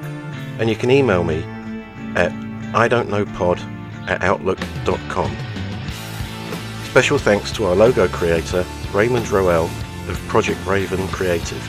and 0.61 0.69
you 0.69 0.77
can 0.77 0.91
email 0.91 1.25
me 1.25 1.43
at 2.15 2.31
I 2.75 2.89
don't 2.89 3.09
know 3.09 3.25
pod 3.25 3.59
at 4.07 4.23
outlook.com. 4.23 5.35
Special 6.91 7.17
thanks 7.17 7.51
to 7.53 7.65
our 7.65 7.75
logo 7.75 8.07
creator, 8.07 8.67
Raymond 8.93 9.31
Roel 9.31 9.65
of 9.65 10.21
Project 10.29 10.61
Raven 10.67 11.09
Creative. 11.09 11.63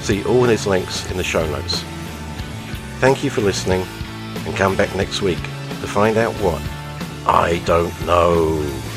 See 0.00 0.24
all 0.24 0.42
his 0.42 0.66
links 0.66 1.08
in 1.12 1.16
the 1.16 1.22
show 1.22 1.48
notes. 1.48 1.84
Thank 2.98 3.22
you 3.22 3.30
for 3.30 3.40
listening, 3.40 3.86
and 4.46 4.56
come 4.56 4.76
back 4.76 4.92
next 4.96 5.22
week 5.22 5.38
to 5.40 5.86
find 5.86 6.16
out 6.16 6.34
what 6.42 6.60
I 7.24 7.62
don't 7.66 7.94
know. 8.04 8.91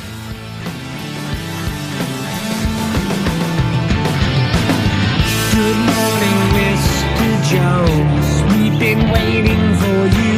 Jones. 7.55 8.27
We've 8.51 8.77
been 8.77 9.03
waiting 9.15 9.63
for 9.79 10.01
you. 10.19 10.37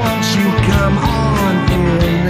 Won't 0.00 0.26
you 0.36 0.48
come 0.68 0.96
on 1.00 1.52
in? 1.72 2.20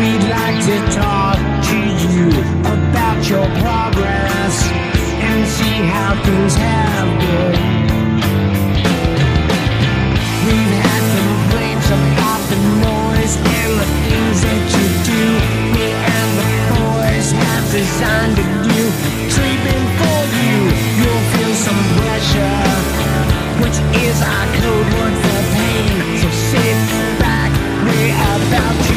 We'd 0.00 0.24
like 0.38 0.58
to 0.70 0.76
talk 0.96 1.36
to 1.68 1.78
you 2.04 2.28
about 2.74 3.18
your 3.28 3.46
progress 3.60 4.54
and 5.28 5.46
see 5.56 5.76
how 5.92 6.10
things 6.24 6.54
have 6.54 7.10
been. 7.20 7.60
We've 10.46 10.74
had 10.86 11.02
complaints 11.20 11.88
about 12.00 12.42
the 12.48 12.60
noise 12.88 13.34
and 13.60 13.72
the 13.82 13.88
things 14.08 14.38
that 14.46 14.64
you 14.74 14.86
do. 15.12 15.24
Me 15.76 15.86
and 16.16 16.30
the 16.40 16.50
boys 16.80 17.28
have 17.32 17.64
designed 17.70 18.38
a 18.38 18.62
some 21.62 21.84
pressure, 22.02 22.58
which 23.62 23.78
is 24.02 24.20
our 24.20 24.46
code 24.58 24.88
word 24.94 25.14
for 25.22 25.42
pain. 25.54 26.18
So 26.18 26.28
sit 26.50 26.78
back, 27.20 27.50
we're 27.86 28.14
about 28.34 28.91